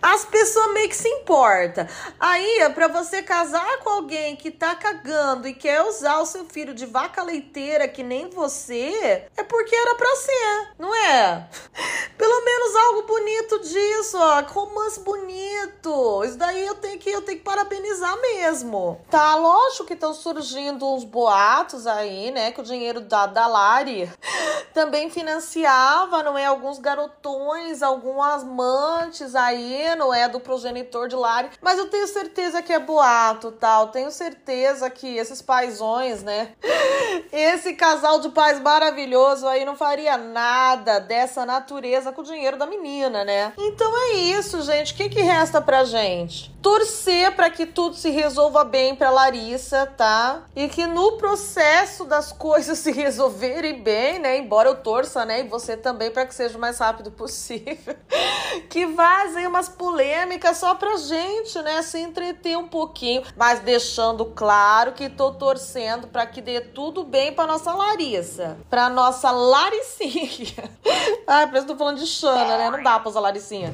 As 0.01 0.25
pessoas 0.25 0.73
meio 0.73 0.89
que 0.89 0.95
se 0.95 1.07
importam. 1.07 1.87
Aí, 2.19 2.69
pra 2.73 2.87
você 2.87 3.21
casar 3.21 3.79
com 3.79 3.89
alguém 3.89 4.35
que 4.35 4.51
tá 4.51 4.75
cagando 4.75 5.47
e 5.47 5.53
quer 5.53 5.81
usar 5.81 6.19
o 6.19 6.25
seu 6.25 6.45
filho 6.45 6.73
de 6.73 6.85
vaca 6.85 7.23
leiteira 7.23 7.87
que 7.87 8.03
nem 8.03 8.29
você, 8.29 9.27
é 9.35 9.43
porque 9.43 9.75
era 9.75 9.95
pra 9.95 10.15
ser, 10.15 10.69
não 10.77 10.93
é? 10.93 11.49
Pelo 12.17 12.45
menos 12.45 12.75
algo 12.75 13.01
bonito 13.03 13.59
disso, 13.59 14.17
ó. 14.17 14.41
Romance 14.41 14.99
bonito. 15.01 16.23
Isso 16.23 16.37
daí 16.37 16.65
eu 16.65 16.75
tenho 16.75 16.97
que, 16.97 17.09
eu 17.09 17.21
tenho 17.21 17.39
que 17.39 17.43
parabenizar 17.43 18.15
mesmo. 18.21 19.01
Tá, 19.09 19.35
lógico 19.35 19.85
que 19.85 19.93
estão 19.93 20.13
surgindo 20.13 20.87
uns 20.87 21.03
boatos 21.03 21.85
aí, 21.85 22.31
né? 22.31 22.51
Que 22.51 22.61
o 22.61 22.63
dinheiro 22.63 23.01
da, 23.01 23.25
Lari 23.47 24.09
também 24.73 25.09
financiava, 25.09 26.23
não 26.23 26.37
é? 26.37 26.45
Alguns 26.45 26.79
garotões, 26.79 27.81
algumas 27.81 28.43
amantes 28.43 29.35
aí 29.35 29.64
não 29.95 30.13
é 30.13 30.27
do 30.27 30.39
progenitor 30.39 31.07
de 31.07 31.15
Lari, 31.15 31.49
mas 31.61 31.77
eu 31.77 31.89
tenho 31.89 32.07
certeza 32.07 32.61
que 32.61 32.73
é 32.73 32.79
boato, 32.79 33.51
tal. 33.51 33.87
Tenho 33.87 34.11
certeza 34.11 34.89
que 34.89 35.17
esses 35.17 35.41
paizões, 35.41 36.23
né? 36.23 36.51
Esse 37.31 37.73
casal 37.73 38.19
de 38.19 38.29
pais 38.29 38.59
maravilhoso 38.59 39.47
aí 39.47 39.65
não 39.65 39.75
faria 39.75 40.17
nada 40.17 40.99
dessa 40.99 41.45
natureza 41.45 42.11
com 42.11 42.21
o 42.21 42.23
dinheiro 42.23 42.57
da 42.57 42.65
menina, 42.65 43.23
né? 43.23 43.53
Então 43.57 43.91
é 44.03 44.13
isso, 44.13 44.61
gente. 44.61 44.93
O 44.93 44.95
que, 44.97 45.09
que 45.09 45.21
resta 45.21 45.61
pra 45.61 45.83
gente? 45.83 46.53
Torcer 46.61 47.35
para 47.35 47.49
que 47.49 47.65
tudo 47.65 47.95
se 47.95 48.09
resolva 48.09 48.63
bem 48.63 48.95
pra 48.95 49.11
Larissa, 49.11 49.85
tá? 49.85 50.43
E 50.55 50.67
que 50.67 50.87
no 50.87 51.17
processo 51.17 52.05
das 52.05 52.31
coisas 52.31 52.79
se 52.79 52.91
resolverem 52.91 53.81
bem, 53.81 54.19
né? 54.19 54.37
Embora 54.37 54.69
eu 54.69 54.75
torça, 54.75 55.25
né? 55.25 55.41
E 55.41 55.47
você 55.47 55.77
também, 55.77 56.11
para 56.11 56.25
que 56.25 56.33
seja 56.33 56.57
o 56.57 56.61
mais 56.61 56.77
rápido 56.79 57.11
possível. 57.11 57.95
que 58.69 58.85
vazem 58.85 59.47
umas 59.55 59.69
polêmicas 59.69 60.57
só 60.57 60.75
pra 60.75 60.97
gente, 60.97 61.57
né, 61.61 61.81
se 61.81 61.97
entreter 61.99 62.57
um 62.57 62.67
pouquinho, 62.67 63.23
mas 63.37 63.61
deixando 63.61 64.25
claro 64.25 64.91
que 64.91 65.09
tô 65.09 65.31
torcendo 65.31 66.07
para 66.07 66.25
que 66.25 66.41
dê 66.41 66.59
tudo 66.59 67.05
bem 67.05 67.33
para 67.33 67.47
nossa 67.47 67.73
Larissa, 67.73 68.57
para 68.69 68.89
nossa 68.89 69.31
Laricinha. 69.31 70.69
Ai, 71.25 71.47
parece 71.47 71.65
que 71.65 71.71
tô 71.71 71.77
falando 71.77 71.99
de 71.99 72.05
Xana, 72.05 72.57
né? 72.57 72.69
Não 72.69 72.83
dá 72.83 72.99
pra 72.99 73.09
usar 73.09 73.21
Laricinha. 73.21 73.73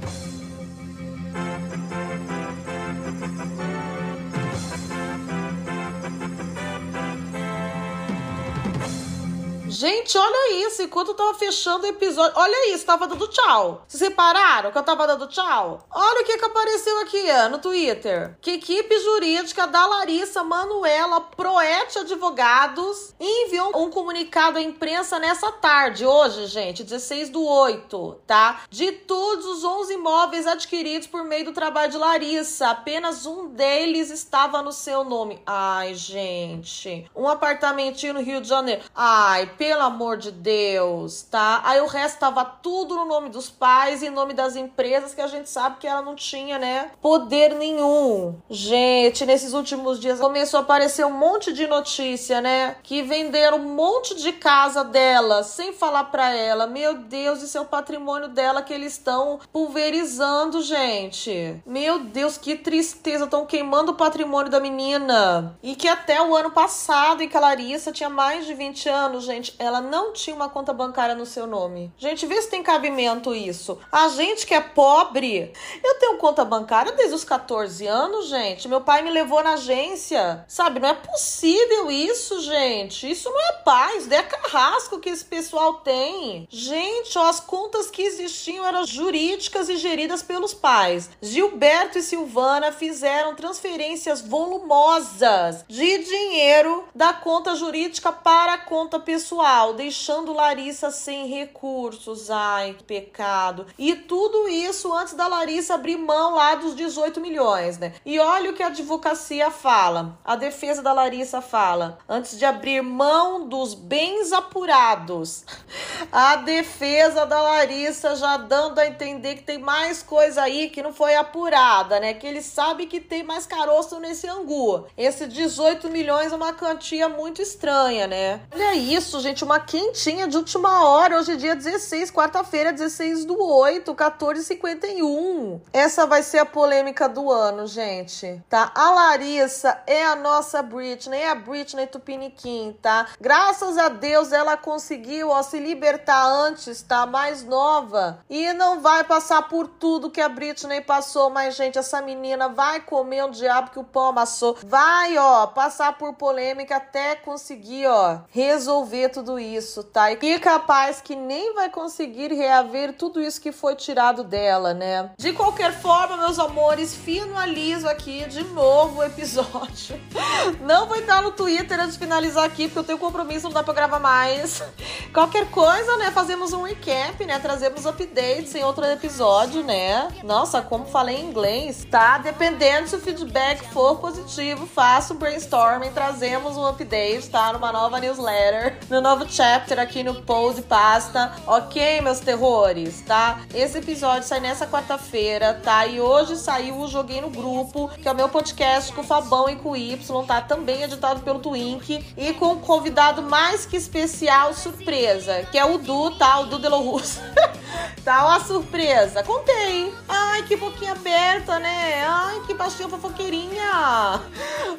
Gente, 9.82 10.15
olha 10.15 10.67
isso. 10.67 10.84
Enquanto 10.84 11.08
eu 11.08 11.13
tava 11.15 11.34
fechando 11.34 11.86
o 11.86 11.89
episódio. 11.89 12.34
Olha 12.36 12.72
isso, 12.72 12.86
tava 12.86 13.08
dando 13.08 13.28
tchau. 13.28 13.84
Vocês 13.88 14.00
repararam 14.00 14.72
que 14.72 14.78
eu 14.78 14.84
tava 14.84 15.08
dando 15.08 15.26
tchau? 15.26 15.84
Olha 15.89 16.22
o 16.22 16.24
que, 16.24 16.38
que 16.38 16.46
apareceu 16.46 17.00
aqui 17.00 17.24
no 17.50 17.58
Twitter. 17.58 18.38
Que 18.39 18.52
equipe 18.52 19.00
jurídica 19.00 19.65
da 19.65 19.84
Larissa 19.88 20.44
Manuela 20.44 21.20
Proete 21.20 21.98
Advogados 21.98 23.15
enviou 23.20 23.72
um 23.76 23.89
comunicado 23.89 24.60
à 24.60 24.62
imprensa 24.62 25.17
nessa 25.17 25.52
tarde, 25.52 26.06
hoje, 26.06 26.46
gente, 26.46 26.84
16 26.84 27.30
do 27.30 27.44
8, 27.44 28.22
tá? 28.28 28.62
De 28.70 28.91
todos 28.91 29.48
os 29.48 29.63
11 29.63 29.96
imóveis 29.96 30.46
adquiridos 30.46 31.08
por 31.08 31.24
meio 31.24 31.46
do 31.46 31.54
trabalho 31.54 31.91
de 31.91 31.98
Larissa, 31.98 32.70
apenas 32.70 33.26
um 33.26 33.48
deles 33.48 34.12
estava 34.12 34.62
no 34.62 34.72
seu 34.72 35.04
nome. 35.04 35.41
Ai, 35.44 35.96
gente. 35.96 37.10
Um 37.15 37.28
apartamentinho 37.28 38.13
no 38.13 38.22
Rio 38.22 38.41
de 38.41 38.48
Janeiro. 38.48 38.84
Ai, 38.94 39.48
pelo 39.58 39.70
amor 39.79 40.17
de 40.17 40.31
Deus, 40.31 41.21
tá? 41.23 41.62
Aí 41.63 41.79
o 41.79 41.88
resto 41.88 42.19
tava 42.19 42.43
tudo 42.43 42.95
no 42.95 43.05
nome 43.05 43.29
dos 43.29 43.49
pais 43.49 44.01
e 44.01 44.07
em 44.07 44.10
nome 44.10 44.34
das 44.34 44.55
empresas 44.55 45.13
que 45.13 45.21
a 45.21 45.27
gente 45.27 45.49
sabe 45.49 45.77
que 45.77 45.88
ela 45.88 46.01
não 46.01 46.15
tinha, 46.15 46.60
né? 46.60 46.91
Poder 47.01 47.55
nenhum. 47.55 48.36
Gente, 48.49 49.25
nesses 49.25 49.53
últimos 49.53 49.99
dias 49.99 50.19
começou 50.19 50.60
a 50.60 50.63
aparecer 50.63 51.05
um 51.05 51.13
monte 51.13 51.53
de 51.53 51.67
notícia, 51.67 52.41
né? 52.41 52.75
Que 52.84 53.01
venderam 53.01 53.57
um 53.57 53.75
monte 53.75 54.15
de 54.15 54.34
casa 54.34 54.84
dela 54.84 55.43
sem 55.43 55.71
falar 55.71 56.05
pra 56.05 56.36
ela. 56.36 56.67
Meu 56.67 56.95
Deus, 56.95 57.41
isso 57.41 57.57
é 57.57 57.62
o 57.62 57.65
patrimônio 57.65 58.27
dela 58.27 58.62
que 58.62 58.73
eles 58.73 58.93
estão 58.93 59.39
pulverizando, 59.51 60.62
gente. 60.62 61.62
Meu 61.65 61.99
Deus, 61.99 62.38
que 62.38 62.55
tristeza. 62.55 63.25
Estão 63.25 63.45
queimando 63.45 63.91
o 63.91 63.95
patrimônio 63.95 64.51
da 64.51 64.60
menina. 64.60 65.57
E 65.62 65.75
que 65.75 65.88
até 65.88 66.21
o 66.21 66.36
ano 66.36 66.51
passado, 66.51 67.21
em 67.21 67.29
que 67.29 67.38
a 67.38 67.39
Larissa 67.39 67.91
tinha 67.91 68.10
mais 68.10 68.45
de 68.45 68.53
20 68.53 68.89
anos, 68.89 69.23
gente, 69.23 69.55
ela 69.62 69.80
não 69.80 70.12
tinha 70.12 70.36
uma 70.36 70.50
conta 70.50 70.74
bancária 70.74 71.13
no 71.13 71.26
seu 71.26 71.45
nome. 71.45 71.93
Gente, 71.95 72.26
vê 72.26 72.41
se 72.41 72.50
tem 72.50 72.63
cabimento 72.63 73.36
isso. 73.36 73.78
A 73.91 74.10
gente 74.10 74.47
que 74.47 74.56
é 74.56 74.60
pobre. 74.60 75.54
Eu 75.84 76.00
tenho 76.00 76.17
conta 76.17 76.43
bancária 76.43 76.91
desde 76.93 77.13
os 77.13 77.24
14 77.24 77.86
anos, 77.86 78.28
gente. 78.28 78.67
Meu 78.67 78.82
pai 78.82 79.04
me 79.04 79.12
levou 79.12 79.43
na 79.43 79.54
agência. 79.54 80.43
Sabe, 80.47 80.80
não 80.80 80.89
é 80.89 80.95
possível 80.95 81.91
isso, 81.91 82.41
gente. 82.41 83.10
Isso 83.10 83.30
não 83.30 83.39
é 83.39 83.54
paz, 83.63 84.10
é 84.12 84.24
carrasco 84.24 85.00
que 85.00 85.10
esse 85.10 85.26
pessoal 85.26 85.76
tem. 85.76 86.47
Gente, 86.50 87.17
ó, 87.19 87.28
as 87.28 87.39
contas 87.39 87.91
que 87.91 88.02
existiam 88.02 88.65
eram 88.65 88.86
jurídicas 88.86 89.69
e 89.69 89.78
geridas 89.78 90.24
pelos 90.24 90.56
pais. 90.56 91.10
Gilberto 91.21 92.00
e 92.00 92.02
Silvana 92.02 92.71
fizeram 92.71 93.36
transferências 93.36 94.21
volumosas 94.21 95.65
de 95.67 96.00
dinheiro 96.00 96.86
da 96.95 97.13
conta 97.13 97.56
jurídica 97.56 98.12
para 98.12 98.54
a 98.54 98.58
conta 98.58 99.00
pessoal, 99.00 99.40
deixando 99.75 100.34
Larissa 100.34 100.91
sem 100.91 101.27
recursos. 101.27 102.30
Ai, 102.30 102.73
que 102.73 102.84
pecado. 102.84 103.65
E 103.77 103.95
tudo 103.95 104.47
isso 104.47 104.93
antes 104.93 105.13
da 105.13 105.27
Larissa 105.27 105.75
abrir 105.75 105.97
mão 105.97 106.36
lá 106.36 106.56
dos 106.56 106.75
18 106.75 107.19
milhões, 107.19 107.77
né? 107.77 107.93
E 108.06 108.19
olha 108.19 108.51
o 108.51 108.54
que 108.54 108.62
a 108.62 108.67
advocacia 108.67 109.49
fala. 109.49 110.19
A 110.23 110.36
defesa 110.36 110.82
da 110.82 110.93
Larissa 110.93 111.41
fala: 111.41 111.97
antes 112.08 112.38
de 112.38 112.45
abrir 112.45 112.82
mão 112.82 113.47
dos 113.47 113.73
bens 113.73 114.32
apurados, 114.32 115.43
a 116.12 116.36
defesa 116.36 117.25
da 117.25 117.41
Larissa 117.41 118.15
já 118.15 118.38
dando 118.38 118.80
a 118.80 118.88
entender 118.88 119.36
que 119.36 119.43
tem 119.43 119.58
mais 119.58 120.04
coisa 120.04 120.43
aí 120.43 120.69
que 120.69 120.84
não 120.84 120.93
foi 120.93 121.15
apurada, 121.15 121.99
né? 121.99 122.13
Que 122.13 122.27
ele 122.27 122.41
sabe 122.41 122.86
que 122.86 122.99
tem 122.99 123.23
mais 123.23 123.45
caroço 123.45 123.99
nesse 123.99 124.27
angu. 124.27 124.86
Esse 124.97 125.25
18 125.25 125.89
milhões 125.89 126.32
é 126.32 126.36
uma 126.36 126.54
quantia 126.54 127.10
muito 127.10 127.41
estranha, 127.41 128.08
né? 128.08 128.41
Olha 128.54 128.75
isso, 128.75 129.19
gente, 129.19 129.31
uma 129.39 129.62
quentinha 129.62 130.28
de 130.28 130.36
última 130.36 130.84
hora. 130.84 131.17
Hoje 131.17 131.32
é 131.32 131.36
dia 131.38 131.56
16, 131.56 132.12
quarta-feira, 132.12 132.74
16 132.74 133.24
do 133.24 133.41
8, 133.41 133.96
14h51. 133.96 135.62
Essa 135.72 136.06
vai 136.06 136.22
ser 136.22 136.39
a 136.39 136.46
polêmica 136.46 137.08
do 137.08 137.32
ano, 137.32 137.65
gente, 137.65 138.44
tá? 138.50 138.72
A 138.76 138.91
Larissa 138.91 139.82
é 139.88 140.04
a 140.06 140.17
nossa 140.17 140.62
Britney, 140.62 141.22
é 141.22 141.30
a 141.30 141.36
Britney 141.36 141.88
Tupiniquim, 141.88 142.78
tá? 142.82 143.08
Graças 143.22 143.78
a 143.78 143.88
Deus 143.88 144.34
ela 144.34 144.58
conseguiu 144.58 145.30
ó, 145.30 145.41
se 145.41 145.60
libertar 145.60 146.26
antes, 146.26 146.82
tá? 146.82 147.06
Mais 147.06 147.46
nova. 147.46 148.20
E 148.30 148.52
não 148.52 148.82
vai 148.82 149.06
passar 149.06 149.48
por 149.48 149.65
tudo 149.67 150.12
que 150.12 150.20
a 150.20 150.28
Britney 150.28 150.82
passou, 150.82 151.30
mas, 151.30 151.56
gente, 151.56 151.80
essa 151.80 152.02
menina 152.02 152.50
vai 152.50 152.82
comer 152.82 153.24
o 153.24 153.32
diabo 153.32 153.72
que 153.72 153.80
o 153.80 153.84
pão 153.86 154.08
amassou. 154.08 154.58
Vai, 154.62 155.17
ó, 155.17 155.48
passar 155.48 155.98
por 155.98 156.13
polêmica 156.15 156.76
até 156.76 157.15
conseguir, 157.15 157.88
ó, 157.88 158.20
resolver 158.30 159.08
tudo 159.10 159.20
isso, 159.39 159.84
tá? 159.84 160.12
E 160.12 160.39
capaz 160.39 161.01
que 161.01 161.15
nem 161.15 161.53
vai 161.53 161.69
conseguir 161.69 162.34
reaver 162.34 162.93
tudo 162.93 163.21
isso 163.21 163.39
que 163.41 163.51
foi 163.51 163.75
tirado 163.75 164.23
dela, 164.23 164.73
né? 164.73 165.12
De 165.17 165.34
qualquer 165.34 165.73
forma, 165.73 166.17
meus 166.17 166.39
amores, 166.39 166.95
finalizo 166.95 167.88
aqui 167.88 168.25
de 168.27 168.43
novo 168.43 168.99
o 168.99 169.03
episódio. 169.03 169.99
Não 170.62 170.88
vou 170.88 170.97
entrar 170.97 171.21
no 171.21 171.31
Twitter 171.31 171.79
antes 171.79 171.93
de 171.93 171.99
finalizar 171.99 172.45
aqui, 172.45 172.67
porque 172.67 172.79
eu 172.79 172.84
tenho 172.84 172.97
compromisso, 172.97 173.45
não 173.45 173.53
dá 173.53 173.63
pra 173.63 173.73
gravar 173.73 173.99
mais. 173.99 174.63
Qualquer 175.13 175.49
coisa, 175.49 175.97
né? 175.97 176.12
Fazemos 176.12 176.53
um 176.53 176.63
recap, 176.63 177.23
né? 177.25 177.39
Trazemos 177.39 177.86
updates 177.86 178.55
em 178.55 178.63
outro 178.63 178.86
episódio, 178.86 179.63
né? 179.63 180.07
Nossa, 180.23 180.62
como 180.62 180.86
falei 180.86 181.17
em 181.17 181.25
inglês, 181.25 181.86
tá? 181.89 182.17
Dependendo 182.17 182.88
se 182.88 182.95
o 182.95 182.99
feedback 182.99 183.65
for 183.71 183.99
positivo, 183.99 184.65
faço 184.65 185.13
brainstorming, 185.13 185.91
trazemos 185.91 186.57
um 186.57 186.65
update, 186.65 187.29
tá? 187.29 187.53
Numa 187.53 187.71
nova 187.71 187.99
newsletter, 187.99 188.77
no 188.89 189.01
novo 189.12 189.26
chapter 189.30 189.78
aqui 189.78 190.04
no 190.04 190.21
Pose 190.21 190.62
Pasta. 190.62 191.34
Ok, 191.45 192.00
meus 192.00 192.21
terrores, 192.21 193.02
tá? 193.02 193.41
Esse 193.54 193.80
episódio 193.80 194.26
sai 194.26 194.39
nessa 194.39 194.65
quarta-feira, 194.65 195.60
tá? 195.62 195.86
E 195.86 196.00
hoje 196.00 196.38
saiu 196.38 196.78
o 196.80 196.88
Joguei 196.88 197.19
no 197.19 197.30
Grupo, 197.30 197.89
que 198.02 198.08
é 198.08 198.12
o 198.13 198.15
meu 198.15 198.30
podcast 198.30 198.93
com 198.93 199.02
o 199.02 199.04
Fabão 199.04 199.50
e 199.50 199.58
com 199.58 199.71
o 199.71 199.76
Y, 199.76 200.26
tá? 200.26 200.39
Também 200.39 200.84
editado 200.84 201.19
pelo 201.19 201.39
Twink 201.39 202.13
e 202.15 202.34
com 202.36 202.54
um 202.54 202.60
convidado 202.60 203.21
mais 203.21 203.65
que 203.65 203.76
especial, 203.76 204.54
surpresa, 204.54 205.45
que 205.52 205.58
é 205.58 205.65
o 205.65 205.78
Du, 205.78 206.12
tá? 206.12 206.39
O 206.39 206.45
Du 206.45 206.58
Delorus. 206.58 207.19
tá 208.06 208.26
uma 208.26 208.39
surpresa. 208.39 209.24
Contei. 209.24 209.93
Ai, 210.08 210.43
que 210.43 210.56
boquinha 210.56 210.93
aberta, 210.93 211.60
né? 211.60 212.06
Ai, 212.08 212.39
que 212.47 212.54
baixinha 212.54 212.88
fofoqueirinha. 212.88 214.21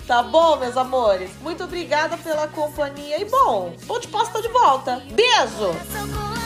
Tá 0.06 0.22
bom, 0.22 0.56
meus 0.56 0.76
amores? 0.76 1.30
Muito 1.42 1.64
obrigada 1.64 2.16
pela 2.16 2.48
companhia 2.48 3.20
e 3.20 3.24
bom, 3.26 3.74
Pode 3.86 4.08
Pasta 4.22 4.40
de 4.40 4.48
volta. 4.50 5.02
Beijo! 5.10 6.41